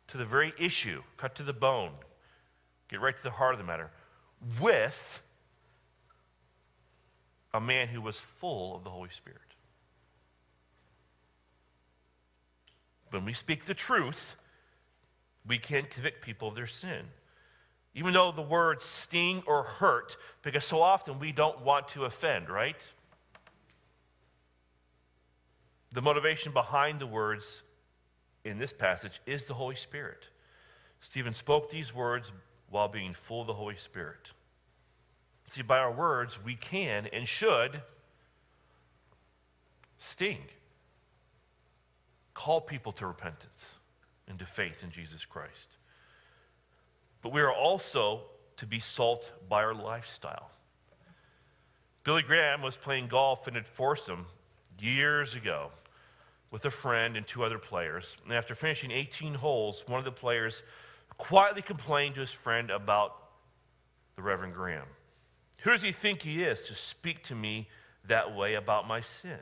to 0.09 0.19
the 0.19 0.25
very 0.25 0.53
issue, 0.59 1.03
cut 1.17 1.35
to 1.37 1.43
the 1.43 1.53
bone, 1.53 1.93
get 2.89 3.01
right 3.01 3.17
to 3.17 3.23
the 3.23 3.31
heart 3.31 3.55
of 3.55 3.59
the 3.59 3.65
matter, 3.65 3.91
with 4.61 5.23
a 7.55 7.61
man 7.61 7.89
who 7.89 8.03
was 8.03 8.17
full 8.17 8.77
of 8.77 8.85
the 8.85 8.91
Holy 8.91 9.09
Spirit. 9.11 9.41
When 13.11 13.25
we 13.25 13.33
speak 13.33 13.65
the 13.65 13.75
truth, 13.75 14.37
we 15.47 15.59
can 15.59 15.85
convict 15.85 16.23
people 16.23 16.49
of 16.49 16.55
their 16.55 16.67
sin. 16.67 17.07
Even 17.95 18.13
though 18.13 18.33
the 18.33 18.43
words 18.43 18.85
sting 18.85 19.43
or 19.47 19.63
hurt, 19.63 20.17
because 20.43 20.65
so 20.65 20.83
often 20.83 21.19
we 21.19 21.31
don't 21.31 21.63
want 21.63 21.89
to 21.89 22.05
offend, 22.05 22.49
right? 22.49 22.81
The 25.93 26.03
motivation 26.03 26.53
behind 26.53 27.01
the 27.01 27.07
words 27.07 27.63
in 28.45 28.59
this 28.59 28.73
passage 28.73 29.21
is 29.27 29.45
the 29.45 29.55
Holy 29.55 29.77
Spirit. 29.77 30.27
Stephen 31.01 31.35
spoke 31.35 31.71
these 31.71 31.95
words 31.95 32.33
while 32.69 32.89
being 32.89 33.15
full 33.15 33.43
of 33.43 33.47
the 33.47 33.55
Holy 33.55 33.77
Spirit. 33.77 34.31
See, 35.47 35.63
by 35.63 35.79
our 35.79 35.93
words, 35.93 36.39
we 36.43 36.57
can 36.57 37.07
and 37.13 37.29
should 37.29 37.83
sting, 39.99 40.39
call 42.33 42.61
people 42.61 42.93
to 42.93 43.07
repentance 43.07 43.77
and 44.27 44.39
to 44.39 44.47
faith 44.47 44.83
in 44.83 44.91
Jesus 44.91 45.25
Christ. 45.25 45.69
But 47.25 47.33
we 47.33 47.41
are 47.41 47.53
also 47.53 48.21
to 48.59 48.67
be 48.67 48.79
salt 48.79 49.33
by 49.49 49.65
our 49.65 49.75
lifestyle. 49.75 50.51
Billy 52.05 52.21
Graham 52.21 52.61
was 52.61 52.77
playing 52.77 53.09
golf 53.09 53.49
in 53.49 53.61
foursome 53.63 54.27
years 54.79 55.35
ago 55.35 55.71
with 56.51 56.67
a 56.67 56.71
friend 56.71 57.17
and 57.17 57.27
two 57.27 57.43
other 57.43 57.59
players. 57.59 58.19
And 58.25 58.35
after 58.35 58.55
finishing 58.55 58.91
18 58.91 59.33
holes, 59.33 59.85
one 59.87 59.99
of 59.99 60.05
the 60.05 60.13
players 60.13 60.63
quietly 61.17 61.63
complained 61.63 62.17
to 62.17 62.21
his 62.21 62.31
friend 62.31 62.71
about 62.71 63.17
the 64.17 64.23
Reverend 64.23 64.53
Graham. 64.53 64.87
Who 65.61 65.71
does 65.71 65.81
he 65.81 65.93
think 65.93 66.21
he 66.21 66.45
is 66.45 66.61
to 66.65 66.75
speak 66.75 67.23
to 67.25 67.35
me 67.35 67.69
that 68.07 68.37
way 68.37 68.55
about 68.55 68.87
my 68.87 69.01
sin? 69.01 69.41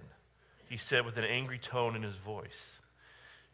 He 0.68 0.76
said 0.76 1.04
with 1.04 1.16
an 1.16 1.24
angry 1.24 1.58
tone 1.58 1.96
in 1.96 2.04
his 2.04 2.14
voice. 2.14 2.78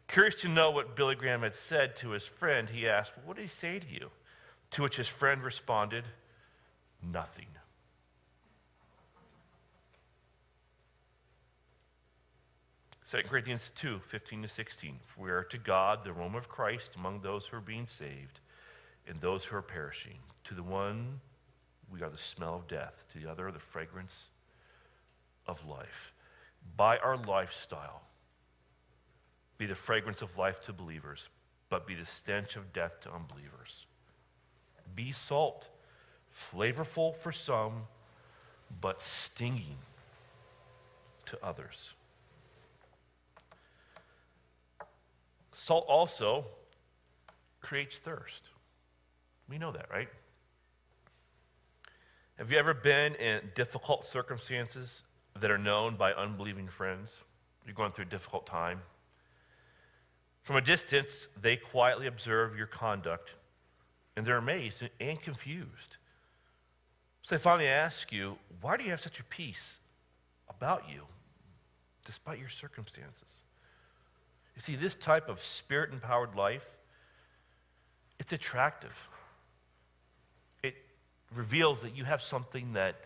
Curious 0.07 0.35
to 0.41 0.49
know 0.49 0.69
what 0.69 0.95
Billy 0.95 1.15
Graham 1.15 1.41
had 1.41 1.55
said 1.55 1.95
to 1.97 2.11
his 2.11 2.23
friend, 2.23 2.69
he 2.69 2.87
asked, 2.87 3.13
What 3.25 3.37
did 3.37 3.43
he 3.43 3.49
say 3.49 3.79
to 3.79 3.87
you? 3.87 4.11
To 4.71 4.83
which 4.83 4.97
his 4.97 5.07
friend 5.07 5.43
responded, 5.43 6.05
Nothing. 7.01 7.47
2 13.09 13.17
Corinthians 13.27 13.71
2 13.75 13.99
15 14.07 14.43
to 14.43 14.47
16. 14.47 14.99
For 15.07 15.23
we 15.23 15.31
are 15.31 15.43
to 15.45 15.57
God 15.57 16.03
the 16.03 16.11
aroma 16.11 16.37
of 16.37 16.47
Christ 16.47 16.91
among 16.95 17.21
those 17.21 17.45
who 17.45 17.57
are 17.57 17.61
being 17.61 17.87
saved 17.87 18.39
and 19.07 19.19
those 19.19 19.43
who 19.43 19.55
are 19.55 19.63
perishing. 19.63 20.19
To 20.45 20.53
the 20.53 20.61
one, 20.61 21.19
we 21.91 22.03
are 22.03 22.09
the 22.09 22.19
smell 22.19 22.55
of 22.55 22.67
death. 22.67 22.93
To 23.13 23.19
the 23.19 23.29
other, 23.29 23.51
the 23.51 23.57
fragrance 23.57 24.27
of 25.47 25.65
life. 25.65 26.13
By 26.77 26.97
our 26.97 27.17
lifestyle, 27.17 28.03
be 29.57 29.65
the 29.65 29.73
fragrance 29.73 30.21
of 30.21 30.37
life 30.37 30.63
to 30.65 30.73
believers, 30.73 31.29
but 31.69 31.87
be 31.87 31.95
the 31.95 32.05
stench 32.05 32.57
of 32.57 32.71
death 32.73 32.99
to 33.01 33.11
unbelievers. 33.11 33.87
Be 34.99 35.13
salt, 35.13 35.69
flavorful 36.53 37.15
for 37.15 37.31
some, 37.31 37.83
but 38.81 39.01
stinging 39.01 39.77
to 41.27 41.37
others. 41.41 41.93
Salt 45.53 45.85
also 45.87 46.43
creates 47.61 47.95
thirst. 47.95 48.49
We 49.47 49.57
know 49.57 49.71
that, 49.71 49.85
right? 49.89 50.09
Have 52.37 52.51
you 52.51 52.57
ever 52.57 52.73
been 52.73 53.15
in 53.15 53.39
difficult 53.55 54.03
circumstances 54.03 55.03
that 55.39 55.49
are 55.49 55.57
known 55.57 55.95
by 55.95 56.11
unbelieving 56.11 56.67
friends? 56.67 57.13
You're 57.65 57.73
going 57.73 57.93
through 57.93 58.07
a 58.07 58.09
difficult 58.09 58.45
time. 58.45 58.81
From 60.43 60.57
a 60.57 60.61
distance, 60.61 61.29
they 61.41 61.55
quietly 61.55 62.07
observe 62.07 62.57
your 62.57 62.67
conduct 62.67 63.35
and 64.19 64.27
they're 64.27 64.35
amazed 64.35 64.83
and 64.99 65.21
confused. 65.21 65.95
So 67.21 67.35
they 67.35 67.41
finally 67.41 67.69
ask 67.69 68.11
you, 68.11 68.37
Why 68.59 68.75
do 68.75 68.83
you 68.83 68.89
have 68.89 68.99
such 68.99 69.21
a 69.21 69.23
peace 69.23 69.65
about 70.49 70.83
you 70.93 71.03
despite 72.03 72.37
your 72.37 72.49
circumstances? 72.49 73.29
You 74.57 74.61
see, 74.61 74.75
this 74.75 74.95
type 74.95 75.29
of 75.29 75.41
spirit 75.41 75.93
empowered 75.93 76.35
life 76.35 76.67
it's 78.19 78.33
attractive. 78.33 78.91
It 80.63 80.75
reveals 81.33 81.81
that 81.83 81.95
you 81.95 82.03
have 82.03 82.21
something 82.21 82.73
that 82.73 82.97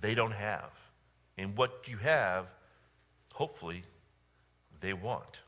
they 0.00 0.14
don't 0.14 0.32
have. 0.32 0.70
And 1.36 1.54
what 1.54 1.84
you 1.86 1.98
have, 1.98 2.46
hopefully, 3.34 3.82
they 4.80 4.94
want. 4.94 5.40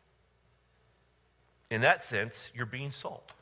In 1.70 1.80
that 1.80 2.04
sense, 2.04 2.52
you're 2.54 2.66
being 2.66 2.92
salt, 2.92 3.32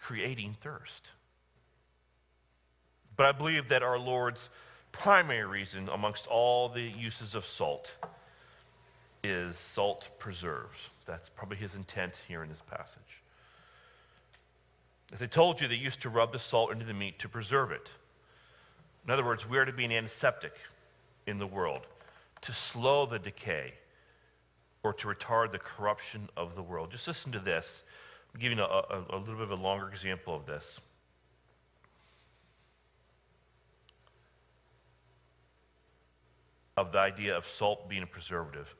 creating 0.00 0.56
thirst. 0.60 1.08
But 3.16 3.26
I 3.26 3.32
believe 3.32 3.68
that 3.68 3.82
our 3.82 3.98
Lord's 3.98 4.48
primary 4.92 5.44
reason, 5.44 5.88
amongst 5.88 6.26
all 6.26 6.68
the 6.68 6.82
uses 6.82 7.34
of 7.34 7.44
salt, 7.44 7.90
is 9.24 9.56
salt 9.56 10.08
preserves. 10.18 10.78
That's 11.04 11.28
probably 11.28 11.56
his 11.56 11.74
intent 11.74 12.14
here 12.28 12.42
in 12.42 12.48
this 12.48 12.62
passage. 12.70 13.22
As 15.12 15.22
I 15.22 15.26
told 15.26 15.60
you, 15.60 15.68
they 15.68 15.74
used 15.74 16.00
to 16.02 16.10
rub 16.10 16.32
the 16.32 16.38
salt 16.38 16.70
into 16.70 16.84
the 16.84 16.94
meat 16.94 17.18
to 17.20 17.28
preserve 17.28 17.72
it. 17.72 17.90
In 19.04 19.10
other 19.10 19.24
words, 19.24 19.48
we 19.48 19.58
are 19.58 19.64
to 19.64 19.72
be 19.72 19.84
an 19.84 19.92
antiseptic 19.92 20.52
in 21.26 21.38
the 21.38 21.46
world 21.46 21.86
to 22.42 22.52
slow 22.52 23.06
the 23.06 23.18
decay 23.18 23.72
or 24.82 24.92
to 24.92 25.08
retard 25.08 25.50
the 25.50 25.58
corruption 25.58 26.28
of 26.36 26.54
the 26.54 26.62
world. 26.62 26.90
Just 26.90 27.08
listen 27.08 27.32
to 27.32 27.40
this. 27.40 27.82
I'm 28.34 28.40
giving 28.40 28.58
a, 28.58 28.64
a, 28.64 29.04
a 29.10 29.18
little 29.18 29.34
bit 29.34 29.44
of 29.44 29.50
a 29.50 29.62
longer 29.62 29.88
example 29.88 30.34
of 30.34 30.46
this. 30.46 30.80
Of 36.76 36.92
the 36.92 36.98
idea 36.98 37.36
of 37.36 37.46
salt 37.46 37.88
being 37.88 38.02
a 38.02 38.06
preservative. 38.06 38.74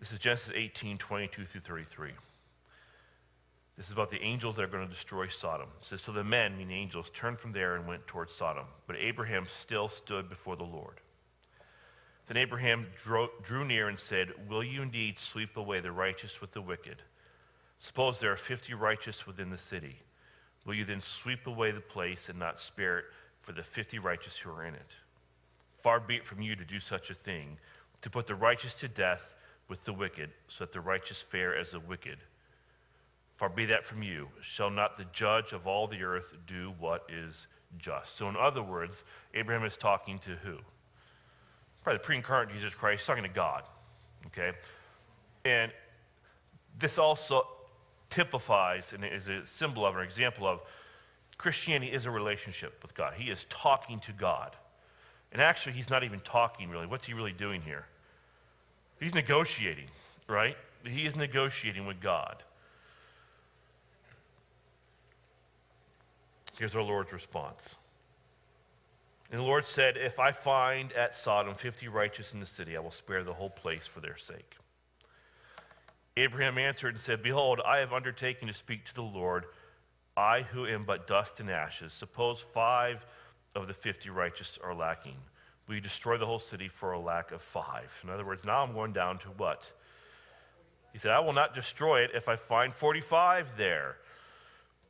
This 0.00 0.12
is 0.12 0.18
Genesis 0.18 0.52
18, 0.54 0.98
22 0.98 1.46
through 1.46 1.60
33. 1.62 2.10
This 3.76 3.86
is 3.86 3.92
about 3.92 4.10
the 4.10 4.22
angels 4.22 4.56
that 4.56 4.62
are 4.62 4.68
going 4.68 4.86
to 4.86 4.92
destroy 4.92 5.26
Sodom. 5.26 5.68
It 5.80 5.86
says, 5.86 6.02
So 6.02 6.12
the 6.12 6.22
men, 6.22 6.56
meaning 6.56 6.76
angels, 6.76 7.10
turned 7.12 7.40
from 7.40 7.52
there 7.52 7.74
and 7.74 7.86
went 7.86 8.06
towards 8.06 8.32
Sodom. 8.32 8.66
But 8.86 8.96
Abraham 8.96 9.46
still 9.48 9.88
stood 9.88 10.28
before 10.28 10.56
the 10.56 10.64
Lord. 10.64 11.00
Then 12.26 12.36
Abraham 12.36 12.86
drew, 13.02 13.28
drew 13.42 13.64
near 13.64 13.88
and 13.88 13.98
said, 13.98 14.28
Will 14.48 14.62
you 14.62 14.82
indeed 14.82 15.18
sweep 15.18 15.56
away 15.56 15.80
the 15.80 15.90
righteous 15.90 16.40
with 16.40 16.52
the 16.52 16.60
wicked? 16.60 17.02
Suppose 17.84 18.18
there 18.18 18.32
are 18.32 18.36
fifty 18.36 18.72
righteous 18.72 19.26
within 19.26 19.50
the 19.50 19.58
city. 19.58 19.98
Will 20.64 20.72
you 20.72 20.86
then 20.86 21.02
sweep 21.02 21.46
away 21.46 21.70
the 21.70 21.80
place 21.80 22.30
and 22.30 22.38
not 22.38 22.58
spare 22.58 23.00
it 23.00 23.04
for 23.42 23.52
the 23.52 23.62
fifty 23.62 23.98
righteous 23.98 24.38
who 24.38 24.50
are 24.50 24.64
in 24.64 24.72
it? 24.74 24.90
Far 25.82 26.00
be 26.00 26.16
it 26.16 26.24
from 26.24 26.40
you 26.40 26.56
to 26.56 26.64
do 26.64 26.80
such 26.80 27.10
a 27.10 27.14
thing, 27.14 27.58
to 28.00 28.08
put 28.08 28.26
the 28.26 28.34
righteous 28.34 28.72
to 28.76 28.88
death 28.88 29.34
with 29.68 29.84
the 29.84 29.92
wicked, 29.92 30.30
so 30.48 30.64
that 30.64 30.72
the 30.72 30.80
righteous 30.80 31.18
fare 31.18 31.54
as 31.54 31.72
the 31.72 31.80
wicked. 31.80 32.16
Far 33.36 33.50
be 33.50 33.66
that 33.66 33.84
from 33.84 34.02
you. 34.02 34.28
Shall 34.40 34.70
not 34.70 34.96
the 34.96 35.04
judge 35.12 35.52
of 35.52 35.66
all 35.66 35.86
the 35.86 36.02
earth 36.02 36.38
do 36.46 36.72
what 36.78 37.04
is 37.10 37.48
just? 37.76 38.16
So, 38.16 38.30
in 38.30 38.36
other 38.36 38.62
words, 38.62 39.04
Abraham 39.34 39.66
is 39.66 39.76
talking 39.76 40.18
to 40.20 40.30
who? 40.36 40.56
Probably 41.82 41.98
the 41.98 42.04
pre 42.04 42.16
incarnate 42.16 42.54
Jesus 42.54 42.74
Christ, 42.74 43.06
talking 43.06 43.24
to 43.24 43.28
God. 43.28 43.64
Okay? 44.28 44.52
And 45.44 45.70
this 46.78 46.96
also 46.96 47.46
typifies 48.14 48.92
and 48.92 49.04
is 49.04 49.28
a 49.28 49.44
symbol 49.44 49.84
of, 49.84 49.96
or 49.96 50.02
example 50.02 50.46
of, 50.46 50.60
Christianity 51.36 51.92
is 51.92 52.06
a 52.06 52.10
relationship 52.10 52.80
with 52.80 52.94
God. 52.94 53.14
He 53.14 53.28
is 53.28 53.44
talking 53.50 53.98
to 54.00 54.12
God. 54.12 54.54
And 55.32 55.42
actually, 55.42 55.72
he's 55.72 55.90
not 55.90 56.04
even 56.04 56.20
talking 56.20 56.70
really. 56.70 56.86
What's 56.86 57.06
he 57.06 57.12
really 57.12 57.32
doing 57.32 57.60
here? 57.60 57.86
He's 59.00 59.14
negotiating, 59.14 59.88
right? 60.28 60.56
He 60.84 61.06
is 61.06 61.16
negotiating 61.16 61.86
with 61.86 62.00
God. 62.00 62.42
Here's 66.56 66.76
our 66.76 66.82
Lord's 66.82 67.12
response. 67.12 67.74
And 69.32 69.40
the 69.40 69.44
Lord 69.44 69.66
said, 69.66 69.96
If 69.96 70.20
I 70.20 70.30
find 70.30 70.92
at 70.92 71.16
Sodom 71.16 71.56
50 71.56 71.88
righteous 71.88 72.32
in 72.32 72.38
the 72.38 72.46
city, 72.46 72.76
I 72.76 72.80
will 72.80 72.92
spare 72.92 73.24
the 73.24 73.34
whole 73.34 73.50
place 73.50 73.88
for 73.88 73.98
their 73.98 74.16
sake. 74.16 74.54
Abraham 76.16 76.58
answered 76.58 76.94
and 76.94 77.00
said, 77.00 77.22
Behold, 77.22 77.60
I 77.66 77.78
have 77.78 77.92
undertaken 77.92 78.48
to 78.48 78.54
speak 78.54 78.84
to 78.86 78.94
the 78.94 79.02
Lord, 79.02 79.46
I 80.16 80.42
who 80.42 80.66
am 80.66 80.84
but 80.84 81.06
dust 81.06 81.40
and 81.40 81.50
ashes. 81.50 81.92
Suppose 81.92 82.44
five 82.54 83.04
of 83.54 83.66
the 83.66 83.74
50 83.74 84.10
righteous 84.10 84.58
are 84.62 84.74
lacking. 84.74 85.16
We 85.66 85.80
destroy 85.80 86.18
the 86.18 86.26
whole 86.26 86.38
city 86.38 86.68
for 86.68 86.92
a 86.92 87.00
lack 87.00 87.32
of 87.32 87.42
five? 87.42 87.90
In 88.04 88.10
other 88.10 88.24
words, 88.24 88.44
now 88.44 88.62
I'm 88.62 88.74
going 88.74 88.92
down 88.92 89.18
to 89.20 89.28
what? 89.28 89.70
He 90.92 90.98
said, 90.98 91.10
I 91.10 91.20
will 91.20 91.32
not 91.32 91.54
destroy 91.54 92.02
it 92.04 92.10
if 92.14 92.28
I 92.28 92.36
find 92.36 92.72
45 92.72 93.56
there. 93.56 93.96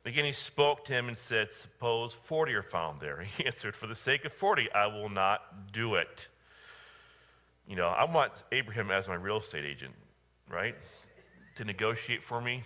Again, 0.05 0.25
he 0.25 0.33
spoke 0.33 0.85
to 0.85 0.93
him 0.93 1.07
and 1.07 1.17
said, 1.17 1.51
Suppose 1.51 2.13
40 2.13 2.53
are 2.53 2.61
found 2.61 3.01
there. 3.01 3.25
He 3.37 3.45
answered, 3.45 3.75
For 3.75 3.87
the 3.87 3.95
sake 3.95 4.25
of 4.25 4.33
40, 4.33 4.71
I 4.71 4.85
will 4.87 5.09
not 5.09 5.71
do 5.73 5.95
it. 5.95 6.27
You 7.67 7.75
know, 7.75 7.87
I 7.87 8.03
want 8.03 8.43
Abraham 8.51 8.91
as 8.91 9.07
my 9.07 9.15
real 9.15 9.37
estate 9.37 9.65
agent, 9.65 9.95
right? 10.47 10.75
To 11.55 11.63
negotiate 11.63 12.23
for 12.23 12.41
me. 12.41 12.63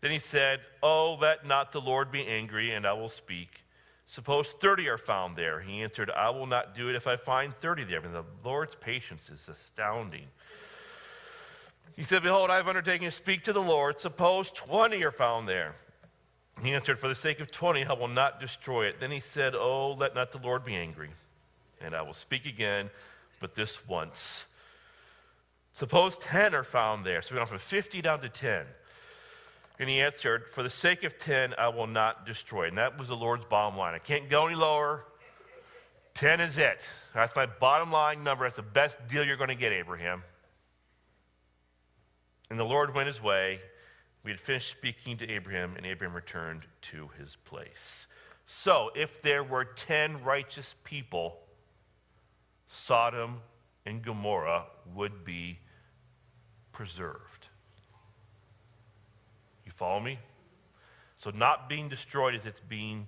Then 0.00 0.10
he 0.10 0.18
said, 0.18 0.60
Oh, 0.82 1.16
let 1.20 1.46
not 1.46 1.72
the 1.72 1.80
Lord 1.80 2.10
be 2.10 2.26
angry, 2.26 2.72
and 2.74 2.86
I 2.86 2.92
will 2.92 3.08
speak. 3.08 3.62
Suppose 4.06 4.52
30 4.52 4.88
are 4.88 4.98
found 4.98 5.36
there. 5.36 5.60
He 5.60 5.82
answered, 5.82 6.10
I 6.10 6.30
will 6.30 6.46
not 6.46 6.74
do 6.74 6.88
it 6.88 6.94
if 6.94 7.06
I 7.06 7.16
find 7.16 7.52
30 7.60 7.84
there. 7.84 8.00
And 8.00 8.14
the 8.14 8.24
Lord's 8.44 8.76
patience 8.76 9.30
is 9.30 9.48
astounding. 9.48 10.26
He 11.96 12.04
said, 12.04 12.22
Behold, 12.22 12.50
I 12.50 12.56
have 12.56 12.68
undertaken 12.68 13.06
to 13.06 13.10
speak 13.10 13.42
to 13.44 13.52
the 13.52 13.62
Lord. 13.62 13.98
Suppose 13.98 14.52
20 14.52 15.02
are 15.02 15.10
found 15.10 15.48
there. 15.48 15.74
He 16.62 16.72
answered, 16.72 16.98
For 16.98 17.08
the 17.08 17.14
sake 17.14 17.40
of 17.40 17.50
20, 17.50 17.84
I 17.86 17.92
will 17.94 18.08
not 18.08 18.38
destroy 18.38 18.86
it. 18.86 19.00
Then 19.00 19.10
he 19.10 19.20
said, 19.20 19.54
Oh, 19.54 19.92
let 19.98 20.14
not 20.14 20.30
the 20.30 20.38
Lord 20.38 20.64
be 20.64 20.76
angry, 20.76 21.10
and 21.80 21.94
I 21.94 22.02
will 22.02 22.14
speak 22.14 22.46
again, 22.46 22.90
but 23.40 23.54
this 23.54 23.86
once. 23.88 24.44
Suppose 25.76 26.16
10 26.16 26.54
are 26.54 26.64
found 26.64 27.04
there. 27.04 27.20
So 27.20 27.34
we 27.34 27.38
went 27.38 27.50
from 27.50 27.58
50 27.58 28.00
down 28.00 28.22
to 28.22 28.30
10. 28.30 28.64
And 29.78 29.90
he 29.90 30.00
answered, 30.00 30.44
For 30.50 30.62
the 30.62 30.70
sake 30.70 31.04
of 31.04 31.18
10, 31.18 31.52
I 31.58 31.68
will 31.68 31.86
not 31.86 32.24
destroy. 32.24 32.68
And 32.68 32.78
that 32.78 32.98
was 32.98 33.08
the 33.08 33.14
Lord's 33.14 33.44
bottom 33.44 33.78
line. 33.78 33.92
I 33.92 33.98
can't 33.98 34.30
go 34.30 34.46
any 34.46 34.56
lower. 34.56 35.04
10 36.14 36.40
is 36.40 36.56
it. 36.56 36.80
That's 37.14 37.36
my 37.36 37.44
bottom 37.44 37.92
line 37.92 38.24
number. 38.24 38.46
That's 38.46 38.56
the 38.56 38.62
best 38.62 38.96
deal 39.06 39.22
you're 39.22 39.36
going 39.36 39.50
to 39.50 39.54
get, 39.54 39.70
Abraham. 39.70 40.22
And 42.48 42.58
the 42.58 42.64
Lord 42.64 42.94
went 42.94 43.08
his 43.08 43.20
way. 43.20 43.60
We 44.24 44.30
had 44.30 44.40
finished 44.40 44.70
speaking 44.70 45.18
to 45.18 45.30
Abraham, 45.30 45.74
and 45.76 45.84
Abraham 45.84 46.16
returned 46.16 46.62
to 46.92 47.10
his 47.18 47.36
place. 47.44 48.06
So, 48.46 48.92
if 48.94 49.20
there 49.20 49.44
were 49.44 49.66
10 49.66 50.24
righteous 50.24 50.74
people, 50.84 51.36
Sodom 52.66 53.42
and 53.84 54.02
Gomorrah 54.02 54.64
would 54.94 55.22
be 55.22 55.58
preserved. 56.76 57.48
You 59.64 59.72
follow 59.72 59.98
me? 59.98 60.18
So, 61.16 61.30
not 61.30 61.70
being 61.70 61.88
destroyed 61.88 62.34
is 62.34 62.44
it's 62.44 62.60
being 62.60 63.06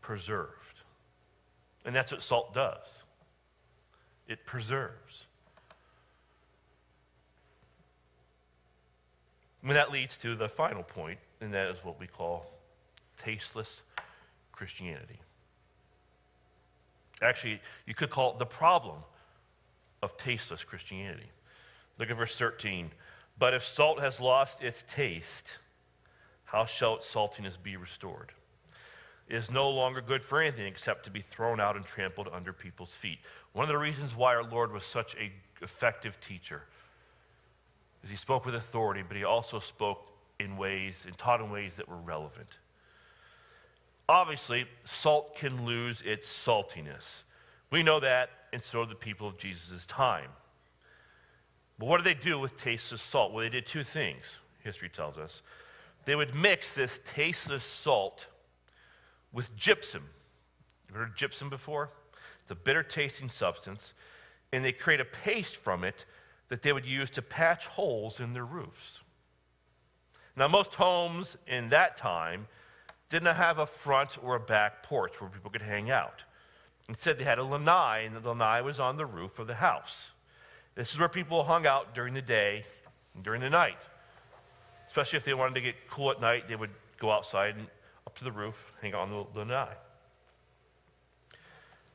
preserved. 0.00 0.80
And 1.84 1.94
that's 1.94 2.10
what 2.10 2.20
salt 2.20 2.52
does 2.52 3.04
it 4.26 4.44
preserves. 4.44 5.26
And 9.62 9.70
that 9.70 9.92
leads 9.92 10.16
to 10.18 10.34
the 10.34 10.48
final 10.48 10.82
point, 10.82 11.20
and 11.40 11.54
that 11.54 11.68
is 11.68 11.84
what 11.84 12.00
we 12.00 12.08
call 12.08 12.50
tasteless 13.22 13.84
Christianity. 14.50 15.20
Actually, 17.22 17.60
you 17.86 17.94
could 17.94 18.10
call 18.10 18.32
it 18.32 18.40
the 18.40 18.46
problem 18.46 18.98
of 20.02 20.16
tasteless 20.16 20.64
Christianity. 20.64 21.30
Look 22.00 22.10
at 22.10 22.16
verse 22.16 22.36
13. 22.36 22.90
But 23.38 23.52
if 23.54 23.64
salt 23.64 24.00
has 24.00 24.18
lost 24.18 24.62
its 24.62 24.84
taste, 24.88 25.58
how 26.44 26.64
shall 26.64 26.96
its 26.96 27.06
saltiness 27.06 27.62
be 27.62 27.76
restored? 27.76 28.32
It 29.28 29.36
is 29.36 29.50
no 29.50 29.68
longer 29.68 30.00
good 30.00 30.24
for 30.24 30.40
anything 30.40 30.66
except 30.66 31.04
to 31.04 31.10
be 31.10 31.20
thrown 31.20 31.60
out 31.60 31.76
and 31.76 31.84
trampled 31.84 32.28
under 32.32 32.52
people's 32.52 32.90
feet. 32.90 33.18
One 33.52 33.64
of 33.64 33.68
the 33.68 33.78
reasons 33.78 34.16
why 34.16 34.34
our 34.34 34.42
Lord 34.42 34.72
was 34.72 34.82
such 34.82 35.14
an 35.14 35.30
effective 35.62 36.18
teacher 36.20 36.62
is 38.02 38.10
he 38.10 38.16
spoke 38.16 38.46
with 38.46 38.54
authority, 38.54 39.04
but 39.06 39.16
he 39.16 39.24
also 39.24 39.60
spoke 39.60 40.08
in 40.40 40.56
ways 40.56 41.04
and 41.06 41.16
taught 41.18 41.40
in 41.40 41.50
ways 41.50 41.76
that 41.76 41.86
were 41.86 41.98
relevant. 41.98 42.48
Obviously, 44.08 44.64
salt 44.84 45.36
can 45.36 45.66
lose 45.66 46.02
its 46.04 46.28
saltiness. 46.28 47.22
We 47.70 47.82
know 47.82 48.00
that, 48.00 48.30
and 48.52 48.62
so 48.62 48.84
did 48.84 48.90
the 48.90 48.98
people 48.98 49.28
of 49.28 49.36
Jesus' 49.36 49.84
time. 49.86 50.30
But 51.80 51.86
what 51.86 52.04
did 52.04 52.04
they 52.04 52.20
do 52.20 52.38
with 52.38 52.58
tasteless 52.58 53.00
salt? 53.00 53.32
Well, 53.32 53.42
they 53.42 53.48
did 53.48 53.64
two 53.64 53.84
things, 53.84 54.26
history 54.62 54.90
tells 54.90 55.16
us. 55.16 55.40
They 56.04 56.14
would 56.14 56.34
mix 56.34 56.74
this 56.74 57.00
tasteless 57.06 57.64
salt 57.64 58.26
with 59.32 59.56
gypsum. 59.56 60.04
You've 60.86 60.98
heard 60.98 61.08
of 61.08 61.16
gypsum 61.16 61.48
before? 61.48 61.88
It's 62.42 62.50
a 62.50 62.54
bitter 62.54 62.82
tasting 62.82 63.30
substance, 63.30 63.94
and 64.52 64.62
they 64.62 64.72
create 64.72 65.00
a 65.00 65.06
paste 65.06 65.56
from 65.56 65.82
it 65.82 66.04
that 66.50 66.60
they 66.60 66.74
would 66.74 66.84
use 66.84 67.08
to 67.10 67.22
patch 67.22 67.66
holes 67.66 68.20
in 68.20 68.34
their 68.34 68.44
roofs. 68.44 69.00
Now, 70.36 70.48
most 70.48 70.74
homes 70.74 71.38
in 71.46 71.70
that 71.70 71.96
time 71.96 72.46
didn't 73.08 73.34
have 73.34 73.58
a 73.58 73.64
front 73.64 74.18
or 74.22 74.36
a 74.36 74.40
back 74.40 74.82
porch 74.82 75.18
where 75.18 75.30
people 75.30 75.50
could 75.50 75.62
hang 75.62 75.90
out. 75.90 76.24
Instead, 76.90 77.18
they 77.18 77.24
had 77.24 77.38
a 77.38 77.44
lanai, 77.44 78.04
and 78.04 78.14
the 78.14 78.28
lanai 78.28 78.60
was 78.60 78.78
on 78.78 78.98
the 78.98 79.06
roof 79.06 79.38
of 79.38 79.46
the 79.46 79.54
house. 79.54 80.10
This 80.74 80.92
is 80.92 80.98
where 80.98 81.08
people 81.08 81.44
hung 81.44 81.66
out 81.66 81.94
during 81.94 82.14
the 82.14 82.22
day 82.22 82.64
and 83.14 83.24
during 83.24 83.40
the 83.40 83.50
night. 83.50 83.78
Especially 84.86 85.16
if 85.16 85.24
they 85.24 85.34
wanted 85.34 85.54
to 85.54 85.60
get 85.60 85.74
cool 85.88 86.10
at 86.10 86.20
night, 86.20 86.48
they 86.48 86.56
would 86.56 86.70
go 86.98 87.10
outside 87.10 87.56
and 87.56 87.66
up 88.06 88.16
to 88.18 88.24
the 88.24 88.32
roof, 88.32 88.72
hang 88.80 88.94
out 88.94 89.00
on 89.00 89.26
the 89.32 89.38
lanai. 89.38 89.68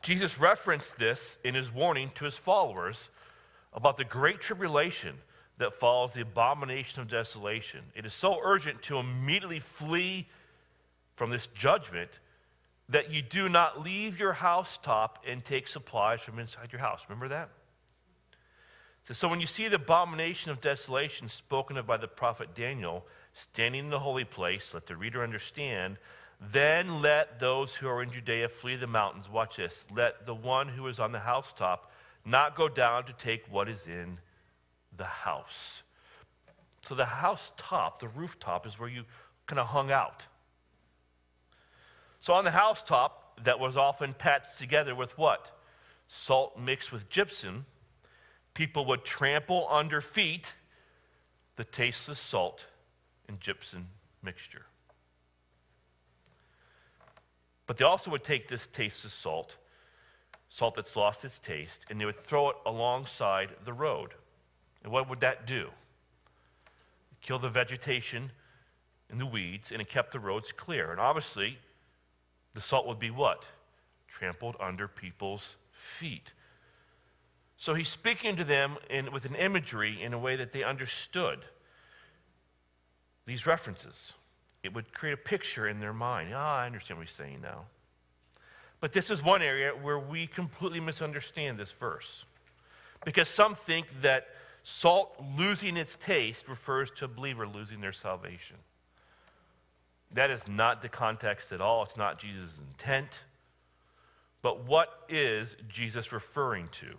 Jesus 0.02 0.40
referenced 0.40 0.98
this 0.98 1.38
in 1.44 1.56
his 1.56 1.72
warning 1.72 2.12
to 2.16 2.26
his 2.26 2.36
followers 2.36 3.10
about 3.74 3.98
the 3.98 4.04
great 4.04 4.40
tribulation 4.40 5.18
that 5.58 5.74
follows 5.74 6.14
the 6.14 6.22
abomination 6.22 7.02
of 7.02 7.10
desolation. 7.10 7.82
It 7.96 8.06
is 8.06 8.14
so 8.14 8.40
urgent 8.44 8.82
to 8.84 8.98
immediately 8.98 9.60
flee 9.60 10.28
from 11.16 11.32
this 11.32 11.48
judgment 11.48 12.12
that 12.90 13.10
you 13.10 13.22
do 13.22 13.50
not 13.50 13.82
leave 13.82 14.20
your 14.20 14.34
housetop 14.34 15.24
and 15.28 15.44
take 15.44 15.68
supplies 15.68 16.22
from 16.22 16.40
inside 16.40 16.72
your 16.72 16.82
house. 16.82 17.02
Remember 17.10 17.30
that? 17.30 17.50
So, 19.12 19.28
when 19.28 19.40
you 19.40 19.46
see 19.46 19.68
the 19.68 19.76
abomination 19.76 20.50
of 20.50 20.62
desolation 20.62 21.30
spoken 21.30 21.78
of 21.78 21.86
by 21.86 21.98
the 21.98 22.08
prophet 22.08 22.56
Daniel 22.56 23.06
standing 23.34 23.86
in 23.86 23.90
the 23.92 24.00
holy 24.00 24.24
place, 24.24 24.74
let 24.74 24.88
the 24.88 24.96
reader 24.96 25.22
understand, 25.22 25.98
then 26.52 27.02
let 27.02 27.40
those 27.40 27.76
who 27.76 27.88
are 27.88 28.02
in 28.02 28.12
Judea 28.12 28.50
flee 28.50 28.76
the 28.76 28.88
mountains. 28.88 29.30
Watch 29.30 29.58
this. 29.58 29.86
Let 29.94 30.26
the 30.26 30.34
one 30.34 30.68
who 30.68 30.88
is 30.88 31.00
on 31.00 31.12
the 31.12 31.20
housetop 31.20 31.92
not 32.26 32.56
go 32.56 32.68
down 32.68 33.06
to 33.06 33.14
take 33.14 33.46
what 33.52 33.70
is 33.70 33.86
in 33.86 34.18
the 34.98 35.06
house. 35.06 35.84
So 36.88 36.96
the 36.96 37.06
house 37.06 37.52
top, 37.58 38.00
the 38.00 38.08
rooftop, 38.08 38.66
is 38.66 38.80
where 38.80 38.90
you 38.90 39.04
kind 39.48 39.60
of 39.60 39.68
hung 39.68 39.92
out. 39.92 40.26
So 42.22 42.34
on 42.34 42.44
the 42.44 42.52
housetop, 42.52 43.44
that 43.44 43.60
was 43.60 43.78
often 43.78 44.14
patched 44.14 44.58
together 44.58 44.96
with 44.96 45.18
what? 45.18 45.52
Salt 46.08 46.60
mixed 46.60 46.92
with 46.92 47.10
gypsum. 47.10 47.66
People 48.56 48.86
would 48.86 49.04
trample 49.04 49.68
under 49.70 50.02
feet 50.02 50.54
the 51.58 51.64
tasteless 51.64 52.20
salt 52.20 52.66
and 53.28 53.40
gypsum 53.40 53.88
mixture. 54.24 54.66
But 57.68 57.78
they 57.78 57.86
also 57.86 58.12
would 58.12 58.24
take 58.24 58.48
this 58.48 58.68
tasteless 58.68 59.14
salt, 59.14 59.58
salt 60.50 60.76
that's 60.76 60.96
lost 60.96 61.26
its 61.26 61.38
taste, 61.40 61.86
and 61.90 62.00
they 62.00 62.06
would 62.06 62.20
throw 62.20 62.50
it 62.50 62.56
alongside 62.66 63.50
the 63.66 63.74
road. 63.74 64.14
And 64.84 64.92
what 64.92 65.10
would 65.10 65.20
that 65.20 65.46
do? 65.46 65.70
Kill 67.22 67.40
the 67.40 67.50
vegetation 67.50 68.32
and 69.10 69.20
the 69.20 69.26
weeds, 69.26 69.72
and 69.72 69.82
it 69.82 69.90
kept 69.90 70.12
the 70.12 70.20
roads 70.20 70.52
clear. 70.52 70.92
And 70.92 71.00
obviously, 71.00 71.58
the 72.54 72.62
salt 72.62 72.88
would 72.88 73.00
be 73.00 73.12
what? 73.12 73.48
Trampled 74.08 74.56
under 74.60 74.88
people's 74.88 75.58
feet. 75.72 76.34
So 77.58 77.74
he's 77.74 77.90
speaking 77.90 78.36
to 78.36 78.44
them 78.44 78.78
in, 78.90 79.12
with 79.12 79.26
an 79.26 79.36
imagery 79.36 80.02
in 80.02 80.14
a 80.14 80.20
way 80.20 80.36
that 80.36 80.52
they 80.52 80.64
understood 80.64 81.40
these 83.26 83.48
references. 83.48 84.14
It 84.64 84.74
would 84.74 84.94
create 84.94 85.14
a 85.14 85.18
picture 85.18 85.68
in 85.68 85.80
their 85.80 85.94
mind. 85.94 86.32
Ah, 86.34 86.58
I 86.58 86.66
understand 86.66 87.00
what 87.00 87.08
he's 87.08 87.16
saying 87.16 87.42
now. 87.42 87.66
But 88.82 88.92
this 88.92 89.10
is 89.10 89.24
one 89.24 89.42
area 89.42 89.72
where 89.72 90.00
we 90.00 90.28
completely 90.28 90.80
misunderstand 90.80 91.58
this 91.58 91.72
verse. 91.72 92.26
Because 93.04 93.30
some 93.30 93.56
think 93.56 93.88
that 94.02 94.28
Salt 94.68 95.16
losing 95.38 95.78
its 95.78 95.96
taste 96.02 96.48
refers 96.48 96.90
to 96.92 97.06
a 97.06 97.08
believer 97.08 97.48
losing 97.48 97.82
their 97.82 97.94
salvation. 97.94 98.58
That 100.12 100.32
is 100.32 100.48
not 100.48 100.82
the 100.82 100.90
context 100.90 101.52
at 101.52 101.62
all. 101.62 101.84
It's 101.84 101.98
not 101.98 102.20
Jesus' 102.20 102.58
intent. 102.58 103.20
But 104.42 104.66
what 104.66 105.04
is 105.08 105.56
Jesus 105.70 106.12
referring 106.12 106.70
to? 106.74 106.96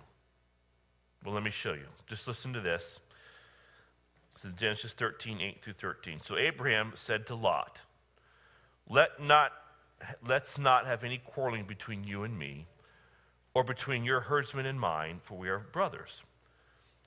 Well, 1.24 1.34
let 1.34 1.42
me 1.42 1.50
show 1.50 1.72
you. 1.72 1.86
Just 2.06 2.28
listen 2.28 2.52
to 2.52 2.60
this. 2.60 3.00
This 4.34 4.44
is 4.44 4.58
Genesis 4.58 4.92
13, 4.92 5.40
8 5.40 5.62
through 5.62 5.72
13. 5.74 6.20
So 6.22 6.36
Abraham 6.36 6.92
said 6.94 7.26
to 7.26 7.34
Lot, 7.34 7.80
Let 8.88 9.20
not, 9.20 9.52
Let's 10.26 10.58
not 10.58 10.86
have 10.86 11.04
any 11.04 11.18
quarreling 11.18 11.64
between 11.64 12.04
you 12.04 12.24
and 12.24 12.38
me, 12.38 12.66
or 13.54 13.64
between 13.64 14.04
your 14.04 14.20
herdsmen 14.20 14.66
and 14.66 14.78
mine, 14.78 15.20
for 15.22 15.38
we 15.38 15.48
are 15.48 15.58
brothers. 15.58 16.22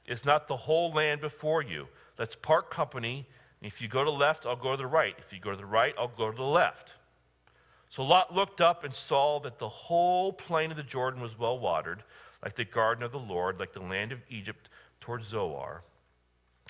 Is 0.07 0.25
not 0.25 0.47
the 0.47 0.57
whole 0.57 0.91
land 0.91 1.21
before 1.21 1.61
you? 1.61 1.87
Let's 2.17 2.35
part 2.35 2.71
company. 2.71 3.27
If 3.61 3.81
you 3.81 3.87
go 3.87 4.03
to 4.03 4.09
the 4.09 4.17
left, 4.17 4.45
I'll 4.47 4.55
go 4.55 4.71
to 4.71 4.77
the 4.77 4.87
right. 4.87 5.15
If 5.19 5.31
you 5.31 5.39
go 5.39 5.51
to 5.51 5.57
the 5.57 5.65
right, 5.65 5.93
I'll 5.99 6.07
go 6.07 6.31
to 6.31 6.35
the 6.35 6.43
left. 6.43 6.93
So 7.89 8.03
Lot 8.03 8.33
looked 8.33 8.61
up 8.61 8.83
and 8.83 8.93
saw 8.93 9.39
that 9.41 9.59
the 9.59 9.69
whole 9.69 10.33
plain 10.33 10.71
of 10.71 10.77
the 10.77 10.83
Jordan 10.83 11.21
was 11.21 11.37
well 11.37 11.59
watered, 11.59 12.03
like 12.43 12.55
the 12.55 12.65
garden 12.65 13.03
of 13.03 13.11
the 13.11 13.19
Lord, 13.19 13.59
like 13.59 13.73
the 13.73 13.79
land 13.81 14.11
of 14.11 14.19
Egypt 14.29 14.69
towards 14.99 15.27
Zoar. 15.27 15.83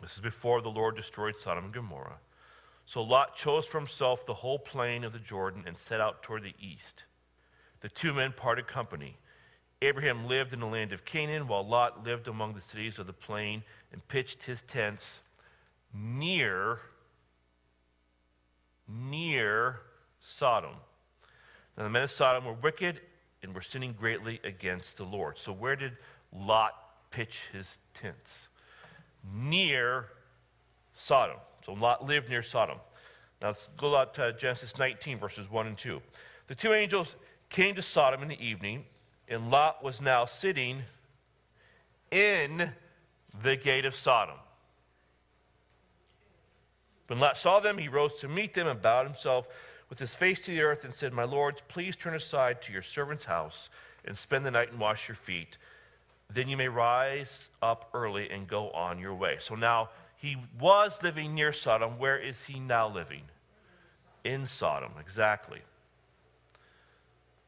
This 0.01 0.15
is 0.15 0.21
before 0.21 0.61
the 0.61 0.69
Lord 0.69 0.95
destroyed 0.95 1.35
Sodom 1.39 1.65
and 1.65 1.73
Gomorrah. 1.73 2.19
So 2.85 3.03
Lot 3.03 3.35
chose 3.35 3.65
for 3.65 3.77
himself 3.77 4.25
the 4.25 4.33
whole 4.33 4.57
plain 4.57 5.03
of 5.03 5.13
the 5.13 5.19
Jordan 5.19 5.63
and 5.67 5.77
set 5.77 6.01
out 6.01 6.23
toward 6.23 6.43
the 6.43 6.55
east. 6.59 7.03
The 7.81 7.89
two 7.89 8.13
men 8.13 8.33
parted 8.35 8.67
company. 8.67 9.17
Abraham 9.81 10.27
lived 10.27 10.53
in 10.53 10.59
the 10.59 10.65
land 10.65 10.91
of 10.91 11.05
Canaan, 11.05 11.47
while 11.47 11.65
Lot 11.65 12.03
lived 12.03 12.27
among 12.27 12.53
the 12.53 12.61
cities 12.61 12.99
of 12.99 13.07
the 13.07 13.13
plain 13.13 13.63
and 13.93 14.05
pitched 14.07 14.43
his 14.43 14.61
tents 14.63 15.19
near, 15.93 16.79
near 18.87 19.81
Sodom. 20.19 20.75
Now 21.77 21.83
the 21.83 21.89
men 21.89 22.03
of 22.03 22.11
Sodom 22.11 22.45
were 22.45 22.53
wicked 22.53 22.99
and 23.43 23.53
were 23.53 23.61
sinning 23.61 23.95
greatly 23.97 24.39
against 24.43 24.97
the 24.97 25.03
Lord. 25.03 25.37
So 25.37 25.51
where 25.51 25.75
did 25.75 25.93
Lot 26.33 26.73
pitch 27.11 27.43
his 27.51 27.77
tents? 27.93 28.49
Near 29.33 30.07
Sodom. 30.93 31.37
So 31.65 31.73
Lot 31.73 32.05
lived 32.05 32.29
near 32.29 32.43
Sodom. 32.43 32.77
Now 33.41 33.47
let's 33.47 33.69
go 33.77 33.95
out 33.95 34.13
to 34.15 34.33
Genesis 34.33 34.77
19, 34.77 35.17
verses 35.17 35.49
1 35.49 35.67
and 35.67 35.77
2. 35.77 36.01
The 36.47 36.55
two 36.55 36.73
angels 36.73 37.15
came 37.49 37.75
to 37.75 37.81
Sodom 37.81 38.21
in 38.21 38.27
the 38.27 38.43
evening 38.43 38.85
and 39.29 39.51
Lot 39.51 39.83
was 39.83 40.01
now 40.01 40.25
sitting 40.25 40.81
in 42.11 42.71
the 43.43 43.55
gate 43.55 43.85
of 43.85 43.95
Sodom. 43.95 44.37
When 47.07 47.19
Lot 47.19 47.37
saw 47.37 47.59
them, 47.59 47.77
he 47.77 47.87
rose 47.87 48.19
to 48.19 48.27
meet 48.27 48.53
them 48.53 48.67
and 48.67 48.81
bowed 48.81 49.05
himself 49.05 49.47
with 49.89 49.99
his 49.99 50.15
face 50.15 50.39
to 50.41 50.51
the 50.51 50.61
earth 50.61 50.85
and 50.85 50.93
said, 50.93 51.13
My 51.13 51.23
lords, 51.23 51.61
please 51.67 51.95
turn 51.95 52.15
aside 52.15 52.61
to 52.63 52.73
your 52.73 52.81
servant's 52.81 53.25
house 53.25 53.69
and 54.05 54.17
spend 54.17 54.45
the 54.45 54.51
night 54.51 54.71
and 54.71 54.79
wash 54.79 55.07
your 55.07 55.15
feet. 55.15 55.57
Then 56.31 56.47
you 56.47 56.55
may 56.55 56.67
rise 56.67 57.47
up 57.61 57.89
early 57.93 58.29
and 58.29 58.47
go 58.47 58.69
on 58.71 58.99
your 58.99 59.15
way. 59.15 59.37
So 59.39 59.55
now 59.55 59.89
he 60.15 60.37
was 60.59 60.99
living 61.01 61.33
near 61.33 61.51
Sodom. 61.51 61.97
Where 61.97 62.17
is 62.17 62.43
he 62.43 62.59
now 62.59 62.87
living? 62.87 63.23
In 64.23 64.45
Sodom, 64.45 64.91
exactly. 64.99 65.59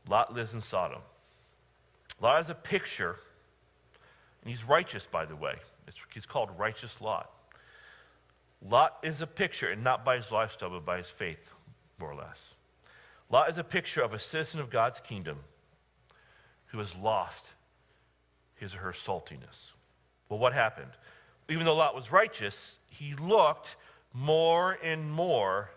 Lot 0.10 0.34
lives 0.34 0.54
in 0.54 0.62
Sodom. 0.62 1.02
Lot 2.22 2.42
is 2.42 2.50
a 2.50 2.56
picture, 2.56 3.18
and 4.42 4.52
he's 4.52 4.64
righteous, 4.64 5.06
by 5.06 5.26
the 5.26 5.36
way. 5.36 5.56
It's, 5.88 5.98
he's 6.14 6.26
called 6.26 6.50
righteous 6.58 7.02
Lot. 7.02 7.30
Lot 8.68 8.98
is 9.04 9.22
a 9.22 9.28
picture, 9.28 9.70
and 9.70 9.84
not 9.84 10.06
by 10.06 10.18
his 10.18 10.32
lifestyle, 10.32 10.70
but 10.70 10.86
by 10.86 10.98
his 10.98 11.10
faith, 11.10 11.52
more 12.02 12.12
or 12.12 12.16
less. 12.16 12.54
Lot 13.30 13.50
is 13.50 13.58
a 13.58 13.64
picture 13.64 14.02
of 14.02 14.14
a 14.14 14.20
citizen 14.20 14.60
of 14.60 14.70
God's 14.70 15.00
kingdom 15.00 15.38
who 16.68 16.80
has 16.80 16.94
lost 16.96 17.52
his 18.56 18.76
or 18.76 18.80
her 18.80 18.92
saltiness. 18.92 19.72
Well, 20.28 20.40
what 20.40 20.54
happened? 20.54 20.92
Even 21.50 21.66
though 21.66 21.76
Lot 21.76 21.96
was 21.96 22.12
righteous, 22.12 22.76
he 22.90 23.14
looked 23.16 23.78
more 24.14 24.78
and 24.84 25.10
more 25.10 25.70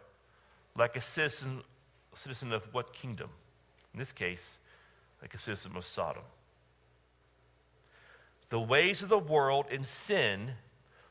like 0.76 0.96
a 0.96 1.01
citizen, 1.01 1.62
a 2.12 2.18
citizen 2.18 2.53
of 2.53 2.62
what 2.72 2.92
kingdom? 2.92 3.30
In 3.92 4.01
this 4.01 4.12
case, 4.12 4.59
like 5.22 5.34
a 5.34 5.38
citizen 5.38 5.76
of 5.76 5.86
Sodom. 5.86 6.24
The 8.51 8.61
ways 8.61 9.03
of 9.03 9.09
the 9.09 9.18
world 9.18 9.66
and 9.70 9.86
sin 9.86 10.51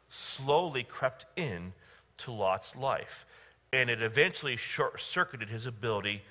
slowly 0.09 0.83
crept 0.83 1.25
in 1.35 1.73
to 2.19 2.31
Lot's 2.31 2.75
life, 2.75 3.25
and 3.73 3.89
it 3.89 4.03
eventually 4.03 4.55
short 4.55 5.01
circuited 5.01 5.49
his 5.49 5.65
ability 5.65 6.21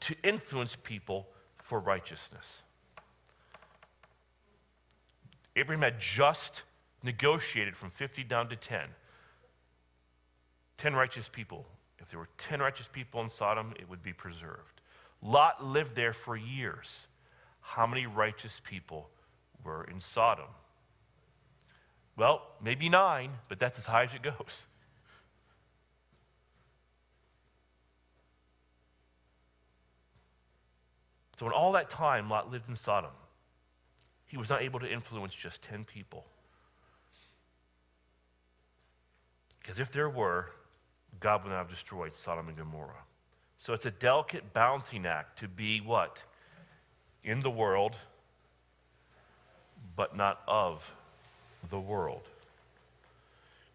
to 0.00 0.14
influence 0.22 0.76
people 0.82 1.26
for 1.62 1.80
righteousness. 1.80 2.62
Abraham 5.56 5.82
had 5.82 5.98
just 5.98 6.62
negotiated 7.02 7.74
from 7.74 7.90
50 7.90 8.22
down 8.24 8.48
to 8.50 8.56
10. 8.56 8.80
10 10.76 10.94
righteous 10.94 11.28
people. 11.28 11.66
If 11.98 12.10
there 12.10 12.18
were 12.18 12.28
10 12.36 12.60
righteous 12.60 12.88
people 12.92 13.22
in 13.22 13.30
Sodom, 13.30 13.72
it 13.78 13.88
would 13.88 14.02
be 14.02 14.12
preserved. 14.12 14.80
Lot 15.22 15.64
lived 15.64 15.96
there 15.96 16.12
for 16.12 16.36
years 16.36 17.06
how 17.60 17.86
many 17.86 18.06
righteous 18.06 18.60
people 18.64 19.08
were 19.64 19.84
in 19.84 20.00
Sodom? 20.00 20.48
Well, 22.16 22.42
maybe 22.62 22.88
nine, 22.88 23.30
but 23.48 23.58
that's 23.58 23.78
as 23.78 23.86
high 23.86 24.04
as 24.04 24.14
it 24.14 24.22
goes. 24.22 24.66
So, 31.40 31.46
in 31.46 31.52
all 31.52 31.72
that 31.72 31.88
time, 31.88 32.28
Lot 32.28 32.50
lived 32.50 32.68
in 32.68 32.76
Sodom. 32.76 33.12
He 34.26 34.36
was 34.36 34.50
not 34.50 34.60
able 34.60 34.78
to 34.78 34.92
influence 34.92 35.32
just 35.32 35.62
10 35.62 35.86
people. 35.86 36.26
Because 39.58 39.78
if 39.78 39.90
there 39.90 40.10
were, 40.10 40.50
God 41.18 41.42
would 41.42 41.48
not 41.48 41.56
have 41.56 41.70
destroyed 41.70 42.14
Sodom 42.14 42.48
and 42.48 42.58
Gomorrah. 42.58 43.04
So 43.56 43.72
it's 43.72 43.86
a 43.86 43.90
delicate 43.90 44.52
balancing 44.52 45.06
act 45.06 45.38
to 45.38 45.48
be 45.48 45.80
what? 45.80 46.22
In 47.24 47.40
the 47.40 47.48
world, 47.48 47.96
but 49.96 50.14
not 50.14 50.42
of 50.46 50.92
the 51.70 51.80
world. 51.80 52.28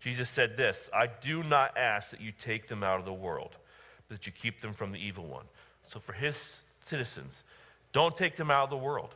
Jesus 0.01 0.30
said 0.30 0.55
this 0.55 0.88
I 0.93 1.07
do 1.07 1.41
not 1.41 1.76
ask 1.80 2.11
that 2.11 2.22
you 2.22 2.32
take 2.32 2.68
them 2.68 2.84
out 2.84 2.99
of 2.99 3.05
the 3.05 3.13
world, 3.13 3.57
but 4.07 4.18
that 4.18 4.28
you 4.28 4.32
keep 4.32 4.61
them 4.61 4.74
from 4.74 4.91
the 4.91 4.99
evil 4.99 5.26
one. 5.26 5.45
So 5.82 5.99
for 5.99 6.13
his 6.13 6.59
citizens, 6.80 7.41
don't 7.96 8.18
take 8.18 8.36
them 8.36 8.52
out 8.52 8.66
of 8.66 8.70
the 8.70 8.76
world. 8.76 9.16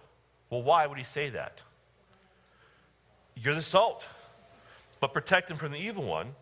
Well, 0.49 0.63
why 0.63 0.87
would 0.87 0.97
he 0.97 1.03
say 1.03 1.29
that? 1.31 1.61
You're 3.35 3.53
the 3.53 3.61
salt, 3.61 4.07
but 5.01 5.11
protect 5.13 5.49
them 5.49 5.57
from 5.57 5.73
the 5.73 5.77
evil 5.77 6.05
one. 6.05 6.27
It 6.27 6.33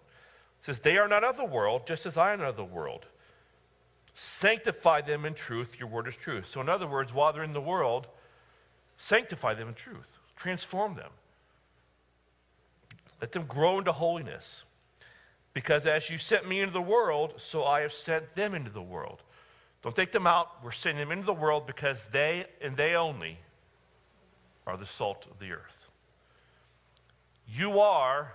says, 0.60 0.78
They 0.78 1.00
are 1.00 1.08
not 1.08 1.24
of 1.24 1.36
the 1.36 1.44
world, 1.44 1.88
just 1.88 2.06
as 2.06 2.16
I 2.16 2.34
am 2.34 2.40
not 2.42 2.50
of 2.50 2.56
the 2.56 2.64
world. 2.64 3.08
Sanctify 4.14 5.02
them 5.02 5.26
in 5.26 5.34
truth, 5.34 5.80
your 5.80 5.88
word 5.88 6.08
is 6.08 6.16
truth. 6.16 6.46
So, 6.52 6.62
in 6.62 6.70
other 6.70 6.86
words, 6.86 7.12
while 7.12 7.34
they're 7.34 7.44
in 7.44 7.54
the 7.54 7.60
world, 7.60 8.06
sanctify 9.00 9.56
them 9.56 9.70
in 9.70 9.74
truth, 9.74 10.20
transform 10.36 10.94
them. 10.94 11.10
Let 13.20 13.32
them 13.32 13.46
grow 13.48 13.80
into 13.80 13.94
holiness. 13.94 14.64
Because 15.56 15.88
as 15.88 16.08
you 16.12 16.20
sent 16.20 16.48
me 16.48 16.60
into 16.60 16.74
the 16.74 16.82
world, 16.82 17.34
so 17.38 17.64
I 17.64 17.82
have 17.82 17.94
sent 17.94 18.36
them 18.36 18.54
into 18.54 18.70
the 18.70 18.80
world. 18.80 19.24
Don't 19.84 19.96
take 19.96 20.12
them 20.12 20.28
out. 20.28 20.64
We're 20.64 20.72
sending 20.72 21.00
them 21.00 21.12
into 21.12 21.26
the 21.26 21.34
world 21.34 21.66
because 21.66 22.06
they 22.12 22.46
and 22.62 22.76
they 22.76 22.96
only 22.96 23.38
are 24.66 24.76
the 24.78 24.86
salt 24.86 25.26
of 25.30 25.40
the 25.40 25.52
earth. 25.52 25.88
You 27.48 27.80
are 27.80 28.34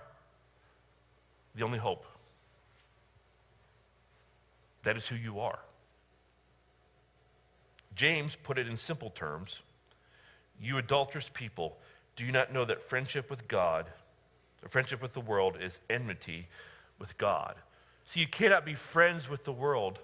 the 1.55 1.63
only 1.63 1.77
hope. 1.77 2.05
That 4.83 4.97
is 4.97 5.07
who 5.07 5.15
you 5.15 5.39
are. 5.39 5.59
James 7.95 8.35
put 8.43 8.57
it 8.57 8.67
in 8.67 8.75
simple 8.75 9.11
terms 9.11 9.59
You 10.59 10.77
adulterous 10.77 11.29
people, 11.33 11.77
do 12.15 12.25
you 12.25 12.31
not 12.31 12.53
know 12.53 12.65
that 12.65 12.81
friendship 12.81 13.29
with 13.29 13.47
God, 13.47 13.85
or 14.63 14.69
friendship 14.69 15.01
with 15.01 15.13
the 15.13 15.21
world, 15.21 15.57
is 15.59 15.79
enmity 15.89 16.47
with 16.99 17.17
God? 17.17 17.55
So 18.05 18.19
you 18.19 18.27
cannot 18.27 18.65
be 18.65 18.75
friends 18.75 19.29
with 19.29 19.43
the 19.43 19.51
world 19.51 19.99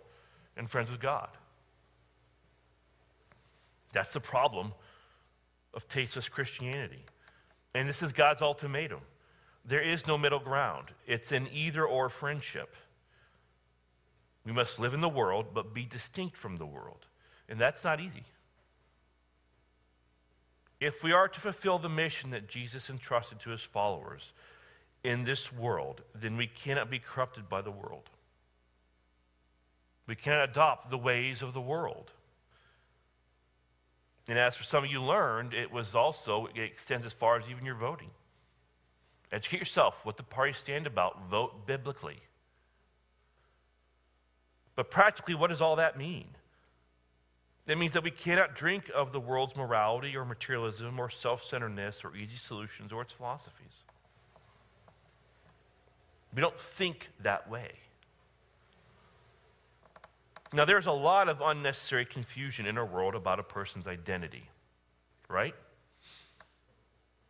and 0.59 0.69
friends 0.69 0.91
with 0.91 0.99
God. 0.99 1.29
That's 3.93 4.13
the 4.13 4.19
problem 4.19 4.73
of 5.73 5.87
tasteless 5.87 6.29
Christianity. 6.29 7.03
And 7.73 7.87
this 7.87 8.03
is 8.03 8.11
God's 8.11 8.41
ultimatum. 8.41 8.99
There 9.65 9.81
is 9.81 10.05
no 10.05 10.17
middle 10.17 10.39
ground. 10.39 10.87
It's 11.07 11.31
an 11.31 11.47
either 11.51 11.85
or 11.85 12.09
friendship. 12.09 12.75
We 14.45 14.51
must 14.51 14.79
live 14.79 14.93
in 14.93 15.01
the 15.01 15.09
world, 15.09 15.47
but 15.53 15.73
be 15.73 15.85
distinct 15.85 16.35
from 16.35 16.57
the 16.57 16.65
world. 16.65 17.05
And 17.47 17.59
that's 17.59 17.83
not 17.83 17.99
easy. 17.99 18.25
If 20.79 21.03
we 21.03 21.11
are 21.11 21.27
to 21.27 21.39
fulfill 21.39 21.79
the 21.79 21.89
mission 21.89 22.31
that 22.31 22.47
Jesus 22.47 22.89
entrusted 22.89 23.39
to 23.41 23.49
his 23.49 23.61
followers 23.61 24.33
in 25.03 25.23
this 25.23 25.53
world, 25.53 26.01
then 26.15 26.37
we 26.37 26.47
cannot 26.47 26.89
be 26.89 26.99
corrupted 26.99 27.47
by 27.49 27.61
the 27.61 27.71
world. 27.71 28.09
We 30.09 30.15
cannot 30.15 30.49
adopt 30.49 30.89
the 30.89 30.97
ways 30.97 31.43
of 31.43 31.53
the 31.53 31.61
world. 31.61 32.11
And 34.27 34.39
as 34.39 34.57
for 34.57 34.63
some 34.63 34.83
of 34.83 34.89
you 34.89 35.03
learned, 35.03 35.53
it 35.53 35.71
was 35.71 35.93
also, 35.93 36.47
it 36.55 36.59
extends 36.59 37.05
as 37.05 37.13
far 37.13 37.37
as 37.37 37.47
even 37.47 37.63
your 37.63 37.75
voting. 37.75 38.09
Educate 39.31 39.59
yourself 39.59 39.99
what 40.03 40.17
the 40.17 40.23
parties 40.23 40.57
stand 40.57 40.87
about. 40.87 41.29
Vote 41.29 41.67
biblically. 41.67 42.17
But 44.75 44.89
practically, 44.89 45.35
what 45.35 45.51
does 45.51 45.61
all 45.61 45.75
that 45.75 45.95
mean? 45.95 46.25
That 47.67 47.77
means 47.77 47.93
that 47.93 48.03
we 48.03 48.09
cannot 48.09 48.55
drink 48.55 48.89
of 48.95 49.11
the 49.11 49.19
world's 49.19 49.55
morality 49.55 50.17
or 50.17 50.25
materialism 50.25 50.97
or 50.97 51.11
self 51.11 51.43
centeredness 51.43 52.03
or 52.03 52.15
easy 52.15 52.37
solutions 52.37 52.91
or 52.91 53.03
its 53.03 53.13
philosophies. 53.13 53.83
We 56.33 56.41
don't 56.41 56.59
think 56.59 57.09
that 57.21 57.47
way. 57.47 57.73
Now, 60.51 60.65
there's 60.65 60.87
a 60.87 60.91
lot 60.91 61.29
of 61.29 61.41
unnecessary 61.41 62.05
confusion 62.05 62.65
in 62.65 62.77
our 62.77 62.85
world 62.85 63.13
about 63.13 63.39
a 63.39 63.43
person's 63.43 63.87
identity, 63.87 64.49
right? 65.27 65.53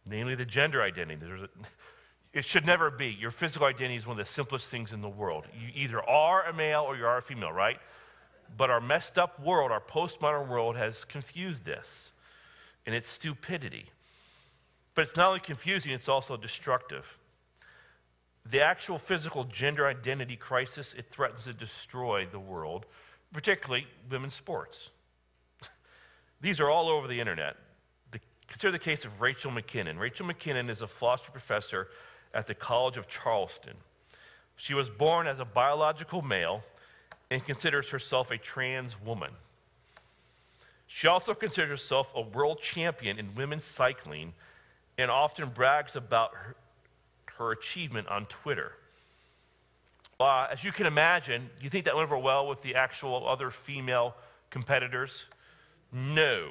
Namely, 0.08 0.36
the 0.36 0.46
gender 0.46 0.82
identity. 0.82 1.20
A, 1.26 1.50
it 2.32 2.46
should 2.46 2.66
never 2.66 2.90
be. 2.90 3.08
Your 3.08 3.32
physical 3.32 3.68
identity 3.68 3.98
is 3.98 4.08
one 4.08 4.18
of 4.18 4.26
the 4.26 4.32
simplest 4.32 4.70
things 4.70 4.94
in 4.94 5.02
the 5.02 5.10
world. 5.10 5.46
You 5.54 5.70
either 5.76 6.02
are 6.02 6.46
a 6.46 6.54
male 6.54 6.84
or 6.88 6.96
you 6.96 7.06
are 7.06 7.18
a 7.18 7.22
female, 7.22 7.52
right? 7.52 7.80
But 8.56 8.70
our 8.70 8.80
messed 8.80 9.18
up 9.18 9.40
world, 9.44 9.72
our 9.72 9.82
postmodern 9.82 10.48
world, 10.48 10.78
has 10.78 11.04
confused 11.04 11.66
this 11.66 12.14
in 12.86 12.94
its 12.94 13.10
stupidity. 13.10 13.90
But 14.96 15.04
it's 15.04 15.18
not 15.18 15.28
only 15.28 15.40
confusing, 15.42 15.92
it's 15.92 16.10
also 16.10 16.38
destructive. 16.38 17.18
The 18.46 18.62
actual 18.62 18.98
physical 18.98 19.44
gender 19.44 19.88
identity 19.88 20.36
crisis, 20.36 20.96
it 20.98 21.08
threatens 21.12 21.44
to 21.44 21.54
destroy 21.54 22.26
the 22.26 22.40
world 22.40 22.86
particularly 23.34 23.88
women's 24.10 24.36
sports. 24.36 24.90
These 26.42 26.60
are 26.60 26.70
all 26.70 26.90
over 26.90 27.08
the 27.08 27.20
internet. 27.20 27.56
The, 28.12 28.20
consider 28.48 28.72
the 28.72 28.80
case 28.80 29.06
of 29.06 29.22
Rachel 29.22 29.52
McKinnon. 29.52 30.00
Rachel 30.00 30.28
McKinnon 30.28 30.70
is 30.70 30.82
a 30.82 30.88
philosophy 30.88 31.32
professor 31.32 31.90
at 32.34 32.48
the 32.48 32.54
College 32.54 32.98
of 32.98 33.08
Charleston. 33.08 33.74
She 34.56 34.74
was 34.74 34.90
born 34.90 35.26
as 35.28 35.40
a 35.40 35.46
biological 35.46 36.22
male 36.22 36.64
and 37.32 37.44
considers 37.46 37.90
herself 37.90 38.32
a 38.32 38.38
trans 38.38 39.00
woman. 39.02 39.32
She 40.88 41.08
also 41.08 41.34
considers 41.34 41.70
herself 41.70 42.12
a 42.16 42.22
world 42.22 42.60
champion 42.60 43.20
in 43.20 43.36
women's 43.36 43.64
cycling 43.64 44.34
and 44.98 45.10
often 45.10 45.50
brags 45.50 45.96
about 45.96 46.34
her, 46.36 46.56
her 47.38 47.52
achievement 47.52 48.08
on 48.08 48.26
Twitter. 48.26 48.74
Uh, 50.20 50.48
as 50.52 50.64
you 50.64 50.72
can 50.72 50.86
imagine, 50.86 51.50
you 51.62 51.70
think 51.70 51.86
that 51.86 51.96
went 51.96 52.06
over 52.06 52.18
well 52.18 52.48
with 52.48 52.62
the 52.62 52.76
actual 52.76 53.28
other 53.28 53.50
female 53.50 54.16
competitors? 54.50 55.26
No. 55.94 56.50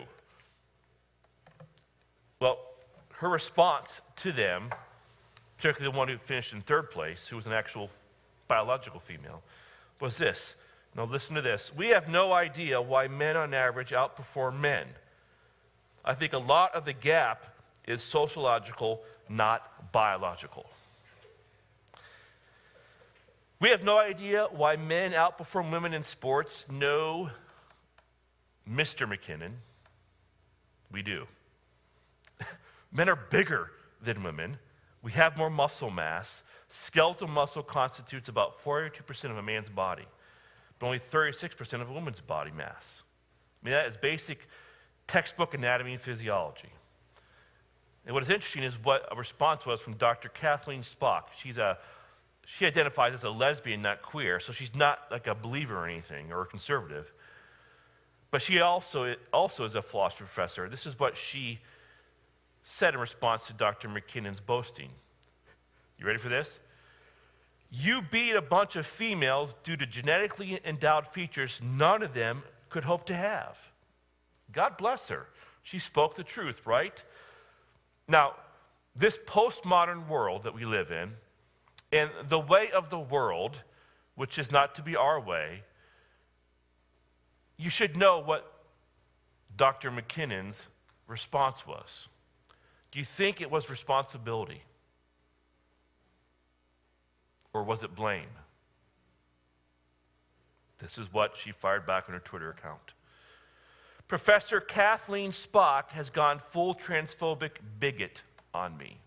Well, 2.40 2.58
her 3.16 3.28
response 3.28 4.00
to 4.16 4.32
them, 4.32 4.70
particularly 5.58 5.92
the 5.92 5.98
one 5.98 6.08
who 6.08 6.16
finished 6.16 6.52
in 6.52 6.62
third 6.62 6.90
place, 6.90 7.28
who 7.28 7.36
was 7.36 7.46
an 7.46 7.52
actual 7.52 7.90
biological 8.46 9.00
female, 9.00 9.42
was 10.00 10.16
this. 10.16 10.54
Now, 10.96 11.04
listen 11.04 11.34
to 11.34 11.42
this. 11.42 11.70
We 11.76 11.88
have 11.88 12.08
no 12.08 12.32
idea 12.32 12.80
why 12.80 13.08
men 13.08 13.36
on 13.36 13.52
average 13.52 13.90
outperform 13.90 14.60
men. 14.60 14.86
I 16.04 16.14
think 16.14 16.32
a 16.32 16.38
lot 16.38 16.74
of 16.74 16.86
the 16.86 16.94
gap 16.94 17.44
is 17.86 18.02
sociological, 18.02 19.02
not 19.28 19.92
biological. 19.92 20.66
We 23.60 23.70
have 23.70 23.82
no 23.82 23.98
idea 23.98 24.46
why 24.52 24.76
men 24.76 25.12
outperform 25.12 25.72
women 25.72 25.92
in 25.92 26.04
sports. 26.04 26.64
No, 26.70 27.30
Mr. 28.70 29.08
McKinnon, 29.08 29.52
we 30.92 31.02
do. 31.02 31.26
men 32.92 33.08
are 33.08 33.16
bigger 33.16 33.70
than 34.00 34.22
women. 34.22 34.58
We 35.02 35.12
have 35.12 35.36
more 35.36 35.50
muscle 35.50 35.90
mass. 35.90 36.42
Skeletal 36.68 37.26
muscle 37.26 37.62
constitutes 37.62 38.28
about 38.28 38.62
42% 38.62 39.24
of 39.30 39.38
a 39.38 39.42
man's 39.42 39.70
body, 39.70 40.06
but 40.78 40.86
only 40.86 41.00
36% 41.00 41.80
of 41.80 41.88
a 41.88 41.92
woman's 41.92 42.20
body 42.20 42.52
mass. 42.52 43.02
I 43.62 43.66
mean, 43.66 43.74
that 43.74 43.86
is 43.86 43.96
basic 43.96 44.38
textbook 45.08 45.54
anatomy 45.54 45.94
and 45.94 46.00
physiology. 46.00 46.68
And 48.06 48.14
what 48.14 48.22
is 48.22 48.30
interesting 48.30 48.62
is 48.62 48.74
what 48.82 49.08
a 49.10 49.16
response 49.16 49.66
was 49.66 49.80
from 49.80 49.94
Dr. 49.94 50.28
Kathleen 50.28 50.82
Stock. 50.82 51.30
She's 51.36 51.58
a 51.58 51.78
she 52.50 52.64
identifies 52.64 53.12
as 53.12 53.24
a 53.24 53.30
lesbian, 53.30 53.82
not 53.82 54.00
queer, 54.00 54.40
so 54.40 54.54
she's 54.54 54.74
not 54.74 55.00
like 55.10 55.26
a 55.26 55.34
believer 55.34 55.76
or 55.76 55.86
anything 55.86 56.32
or 56.32 56.42
a 56.42 56.46
conservative. 56.46 57.12
But 58.30 58.40
she 58.40 58.60
also, 58.60 59.14
also 59.34 59.66
is 59.66 59.74
a 59.74 59.82
philosophy 59.82 60.24
professor. 60.24 60.66
This 60.68 60.86
is 60.86 60.98
what 60.98 61.14
she 61.14 61.58
said 62.62 62.94
in 62.94 63.00
response 63.00 63.46
to 63.48 63.52
Dr. 63.52 63.88
McKinnon's 63.88 64.40
boasting. 64.40 64.88
You 65.98 66.06
ready 66.06 66.18
for 66.18 66.30
this? 66.30 66.58
You 67.70 68.00
beat 68.10 68.34
a 68.34 68.40
bunch 68.40 68.76
of 68.76 68.86
females 68.86 69.54
due 69.62 69.76
to 69.76 69.84
genetically 69.84 70.58
endowed 70.64 71.06
features 71.08 71.60
none 71.62 72.02
of 72.02 72.14
them 72.14 72.42
could 72.70 72.84
hope 72.84 73.04
to 73.06 73.14
have. 73.14 73.58
God 74.52 74.78
bless 74.78 75.08
her. 75.08 75.26
She 75.62 75.78
spoke 75.78 76.14
the 76.14 76.24
truth, 76.24 76.62
right? 76.64 77.02
Now, 78.08 78.36
this 78.96 79.18
postmodern 79.26 80.08
world 80.08 80.44
that 80.44 80.54
we 80.54 80.64
live 80.64 80.90
in, 80.90 81.12
and 81.92 82.10
the 82.28 82.38
way 82.38 82.70
of 82.70 82.90
the 82.90 82.98
world, 82.98 83.62
which 84.14 84.38
is 84.38 84.50
not 84.50 84.74
to 84.74 84.82
be 84.82 84.96
our 84.96 85.20
way, 85.20 85.62
you 87.56 87.70
should 87.70 87.96
know 87.96 88.18
what 88.20 88.52
Dr. 89.56 89.90
McKinnon's 89.90 90.66
response 91.06 91.66
was? 91.66 92.08
Do 92.90 92.98
you 92.98 93.04
think 93.04 93.40
it 93.40 93.50
was 93.50 93.68
responsibility? 93.68 94.62
Or 97.52 97.64
was 97.64 97.82
it 97.82 97.94
blame? 97.94 98.28
This 100.78 100.96
is 100.96 101.12
what 101.12 101.36
she 101.36 101.50
fired 101.50 101.86
back 101.86 102.04
on 102.08 102.14
her 102.14 102.20
Twitter 102.20 102.50
account. 102.50 102.92
Professor 104.06 104.60
Kathleen 104.60 105.32
Stock 105.32 105.90
has 105.90 106.08
gone 106.08 106.40
full 106.50 106.74
transphobic 106.74 107.50
bigot 107.78 108.22
on 108.54 108.76
me. 108.78 108.98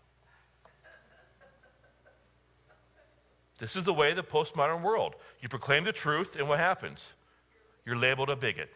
This 3.62 3.76
is 3.76 3.84
the 3.84 3.92
way 3.92 4.10
of 4.10 4.16
the 4.16 4.24
postmodern 4.24 4.82
world. 4.82 5.14
You 5.40 5.48
proclaim 5.48 5.84
the 5.84 5.92
truth, 5.92 6.34
and 6.34 6.48
what 6.48 6.58
happens? 6.58 7.12
You're 7.86 7.94
labeled 7.94 8.28
a 8.28 8.34
bigot. 8.34 8.70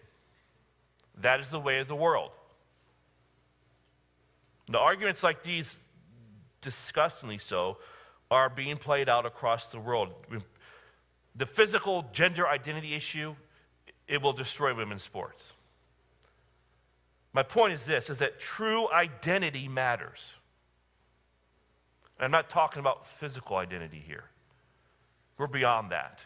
That 1.22 1.40
is 1.40 1.50
the 1.50 1.58
way 1.58 1.80
of 1.80 1.88
the 1.88 1.96
world. 1.96 2.30
The 4.68 4.78
arguments 4.78 5.24
like 5.24 5.42
these, 5.42 5.76
disgustingly 6.60 7.38
so, 7.38 7.78
are 8.30 8.48
being 8.48 8.76
played 8.76 9.08
out 9.08 9.26
across 9.26 9.66
the 9.66 9.80
world. 9.80 10.10
The 11.34 11.46
physical 11.46 12.06
gender 12.12 12.46
identity 12.46 12.94
issue, 12.94 13.34
it 14.06 14.22
will 14.22 14.34
destroy 14.34 14.72
women's 14.72 15.02
sports. 15.02 15.52
My 17.32 17.42
point 17.42 17.72
is 17.72 17.86
this 17.86 18.08
is 18.08 18.20
that 18.20 18.38
true 18.38 18.88
identity 18.92 19.66
matters. 19.66 20.34
I'm 22.20 22.30
not 22.30 22.48
talking 22.48 22.78
about 22.78 23.04
physical 23.04 23.56
identity 23.56 24.00
here. 24.06 24.26
We're 25.38 25.46
beyond 25.46 25.90
that. 25.90 26.20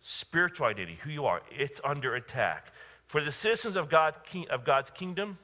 Spiritual 0.00 0.66
identity, 0.66 0.98
who 1.02 1.10
you 1.10 1.26
are, 1.26 1.42
it's 1.50 1.80
under 1.84 2.14
attack. 2.14 2.72
For 3.06 3.22
the 3.22 3.32
citizens 3.32 3.76
of, 3.76 3.88
God, 3.90 4.14
of 4.50 4.64
God's 4.64 4.90
kingdom, 4.90 5.38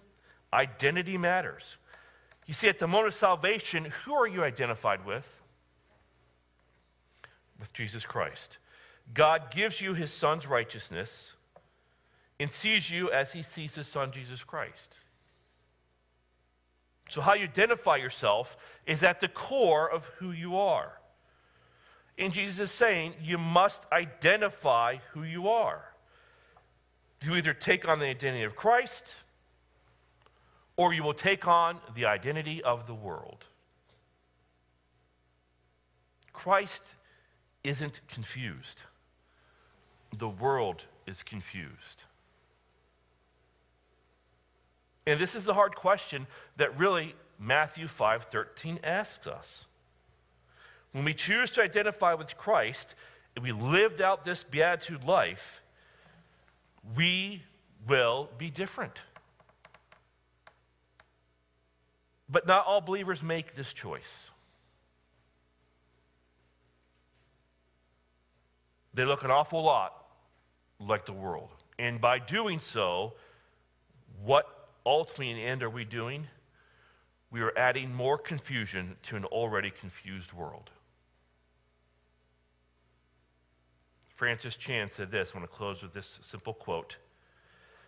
identity 0.52 1.18
matters. 1.18 1.76
You 2.46 2.54
see, 2.54 2.68
at 2.68 2.78
the 2.78 2.86
moment 2.86 3.08
of 3.08 3.14
salvation, 3.14 3.92
who 4.04 4.14
are 4.14 4.26
you 4.26 4.44
identified 4.44 5.04
with? 5.04 5.26
With 7.58 7.72
Jesus 7.72 8.06
Christ. 8.06 8.58
God 9.12 9.50
gives 9.50 9.80
you 9.80 9.94
his 9.94 10.12
son's 10.12 10.46
righteousness 10.46 11.32
and 12.38 12.50
sees 12.50 12.90
you 12.90 13.10
as 13.10 13.32
he 13.32 13.42
sees 13.42 13.74
his 13.74 13.88
son, 13.88 14.12
Jesus 14.12 14.42
Christ. 14.42 14.96
So, 17.08 17.20
how 17.20 17.34
you 17.34 17.44
identify 17.44 17.96
yourself 17.96 18.56
is 18.86 19.02
at 19.02 19.20
the 19.20 19.28
core 19.28 19.90
of 19.90 20.04
who 20.18 20.32
you 20.32 20.56
are. 20.56 20.92
And 22.18 22.32
Jesus 22.32 22.58
is 22.58 22.70
saying 22.70 23.14
you 23.22 23.38
must 23.38 23.86
identify 23.92 24.96
who 25.12 25.22
you 25.22 25.48
are. 25.48 25.84
You 27.22 27.34
either 27.36 27.54
take 27.54 27.86
on 27.86 27.98
the 27.98 28.06
identity 28.06 28.44
of 28.44 28.56
Christ 28.56 29.14
or 30.76 30.92
you 30.92 31.02
will 31.02 31.14
take 31.14 31.46
on 31.46 31.78
the 31.94 32.06
identity 32.06 32.62
of 32.62 32.86
the 32.86 32.94
world. 32.94 33.44
Christ 36.32 36.96
isn't 37.64 38.00
confused, 38.08 38.82
the 40.16 40.28
world 40.28 40.84
is 41.06 41.22
confused. 41.22 42.04
And 45.06 45.20
this 45.20 45.34
is 45.34 45.44
the 45.44 45.54
hard 45.54 45.76
question 45.76 46.26
that 46.56 46.76
really 46.76 47.14
Matthew 47.38 47.86
5:13 47.86 48.80
asks 48.82 49.26
us. 49.26 49.66
When 50.92 51.04
we 51.04 51.14
choose 51.14 51.50
to 51.52 51.62
identify 51.62 52.14
with 52.14 52.36
Christ 52.36 52.94
and 53.34 53.44
we 53.44 53.52
lived 53.52 54.00
out 54.00 54.24
this 54.24 54.42
beatitude 54.42 55.04
life, 55.04 55.62
we 56.94 57.42
will 57.86 58.30
be 58.38 58.50
different. 58.50 59.02
But 62.28 62.46
not 62.46 62.66
all 62.66 62.80
believers 62.80 63.22
make 63.22 63.54
this 63.54 63.72
choice. 63.72 64.30
They 68.94 69.04
look 69.04 69.22
an 69.22 69.30
awful 69.30 69.62
lot 69.62 69.92
like 70.80 71.04
the 71.04 71.12
world. 71.12 71.50
And 71.78 72.00
by 72.00 72.18
doing 72.18 72.58
so, 72.58 73.12
what 74.22 74.55
ultimately 74.86 75.30
in 75.30 75.36
the 75.36 75.44
end 75.44 75.62
are 75.62 75.70
we 75.70 75.84
doing? 75.84 76.28
We 77.30 77.42
are 77.42 77.52
adding 77.58 77.92
more 77.92 78.16
confusion 78.16 78.96
to 79.04 79.16
an 79.16 79.24
already 79.24 79.70
confused 79.70 80.32
world. 80.32 80.70
Francis 84.14 84.56
Chan 84.56 84.90
said 84.90 85.10
this. 85.10 85.32
I 85.34 85.38
want 85.38 85.50
to 85.50 85.54
close 85.54 85.82
with 85.82 85.92
this 85.92 86.18
simple 86.22 86.54
quote 86.54 86.96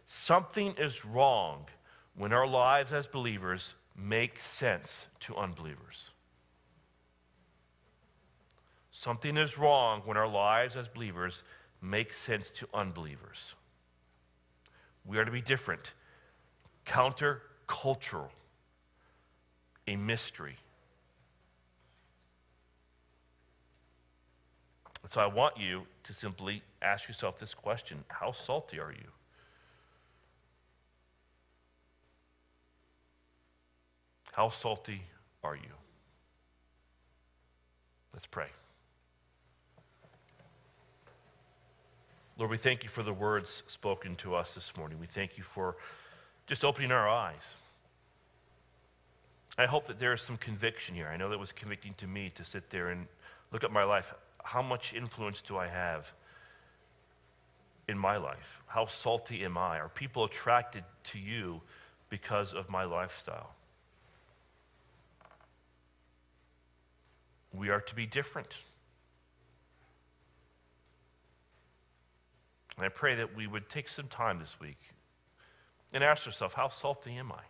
Something 0.07 0.75
is 0.77 1.05
wrong 1.05 1.67
when 2.15 2.33
our 2.33 2.47
lives 2.47 2.93
as 2.93 3.07
believers 3.07 3.75
make 3.97 4.39
sense 4.39 5.07
to 5.21 5.37
unbelievers. 5.37 6.11
Something 8.91 9.37
is 9.37 9.57
wrong 9.57 10.03
when 10.05 10.17
our 10.17 10.29
lives 10.29 10.77
as 10.77 10.89
believers 10.89 11.43
make 11.81 12.13
sense 12.13 12.51
to 12.51 12.69
unbelievers. 12.75 13.55
We 15.05 15.19
are 15.19 15.25
to 15.25 15.31
be 15.31 15.41
different 15.41 15.93
countercultural, 16.89 18.31
a 19.87 19.97
mystery. 19.97 20.57
So 25.11 25.21
I 25.21 25.27
want 25.27 25.57
you 25.57 25.83
to 26.05 26.13
simply 26.13 26.63
ask 26.83 27.09
yourself 27.09 27.39
this 27.39 27.55
question 27.55 28.05
How 28.09 28.33
salty 28.33 28.81
are 28.81 28.93
you? 28.93 29.09
How 34.33 34.51
salty 34.51 35.03
are 35.43 35.57
you? 35.57 35.63
Let's 38.13 38.27
pray. 38.27 38.49
Lord, 42.37 42.51
we 42.53 42.57
thank 42.57 42.85
you 42.85 42.89
for 42.89 43.03
the 43.03 43.13
words 43.13 43.65
spoken 43.67 44.15
to 44.17 44.37
us 44.37 44.55
this 44.55 44.73
morning. 44.77 44.99
We 45.01 45.09
thank 45.09 45.37
you 45.37 45.43
for 45.43 45.77
just 46.49 46.65
opening 46.65 46.91
our 46.91 47.09
eyes. 47.09 47.57
I 49.59 49.67
hope 49.67 49.87
that 49.89 50.01
there 50.01 50.13
is 50.15 50.23
some 50.23 50.39
conviction 50.39 50.95
here. 50.95 51.09
I 51.09 51.17
know 51.17 51.29
that 51.29 51.39
was 51.39 51.53
convicting 51.53 51.95
to 51.99 52.07
me 52.07 52.33
to 52.37 52.45
sit 52.45 52.71
there 52.71 52.89
and 52.89 53.07
look 53.53 53.65
at 53.65 53.71
my 53.71 53.85
life. 53.85 54.15
How 54.43 54.63
much 54.63 54.95
influence 54.95 55.43
do 55.43 55.59
I 55.59 55.69
have 55.69 56.11
in 57.87 57.99
my 57.99 58.17
life? 58.17 58.63
How 58.67 58.87
salty 58.87 59.45
am 59.45 59.59
I? 59.59 59.79
Are 59.79 59.89
people 59.89 60.25
attracted 60.25 60.85
to 61.05 61.19
you 61.19 61.61
because 62.09 62.55
of 62.55 62.71
my 62.71 62.85
lifestyle? 62.85 63.55
We 67.53 67.69
are 67.69 67.81
to 67.81 67.95
be 67.95 68.07
different. 68.07 68.55
And 72.77 72.87
I 72.87 72.89
pray 72.89 73.17
that 73.17 73.37
we 73.37 73.47
would 73.47 73.69
take 73.69 73.89
some 73.89 74.07
time 74.07 74.39
this 74.39 74.55
week 74.61 74.79
and 75.93 76.05
ask 76.05 76.27
yourself, 76.27 76.55
how 76.55 76.69
salty 76.69 77.17
am 77.17 77.33
I? 77.33 77.43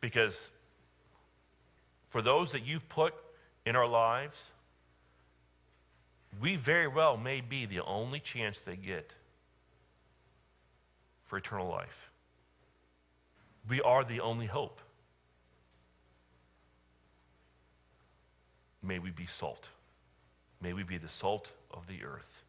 Because 0.00 0.50
for 2.10 2.22
those 2.22 2.52
that 2.52 2.64
you've 2.64 2.88
put 2.88 3.14
in 3.66 3.76
our 3.76 3.86
lives, 3.86 4.38
we 6.40 6.56
very 6.56 6.88
well 6.88 7.16
may 7.16 7.40
be 7.40 7.66
the 7.66 7.80
only 7.84 8.20
chance 8.20 8.60
they 8.60 8.76
get 8.76 9.12
for 11.24 11.36
eternal 11.38 11.68
life. 11.68 12.10
We 13.68 13.82
are 13.82 14.04
the 14.04 14.20
only 14.20 14.46
hope. 14.46 14.80
May 18.82 18.98
we 18.98 19.10
be 19.10 19.26
salt. 19.26 19.68
May 20.62 20.72
we 20.72 20.82
be 20.82 20.96
the 20.96 21.08
salt 21.08 21.52
of 21.70 21.86
the 21.86 22.04
earth. 22.04 22.42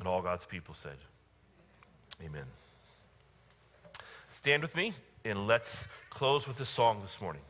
And 0.00 0.08
all 0.08 0.22
God's 0.22 0.46
people 0.46 0.74
said, 0.74 0.96
Amen. 2.24 2.46
Stand 4.32 4.62
with 4.62 4.74
me 4.74 4.94
and 5.24 5.46
let's 5.46 5.86
close 6.08 6.48
with 6.48 6.56
this 6.56 6.70
song 6.70 7.02
this 7.02 7.20
morning. 7.20 7.42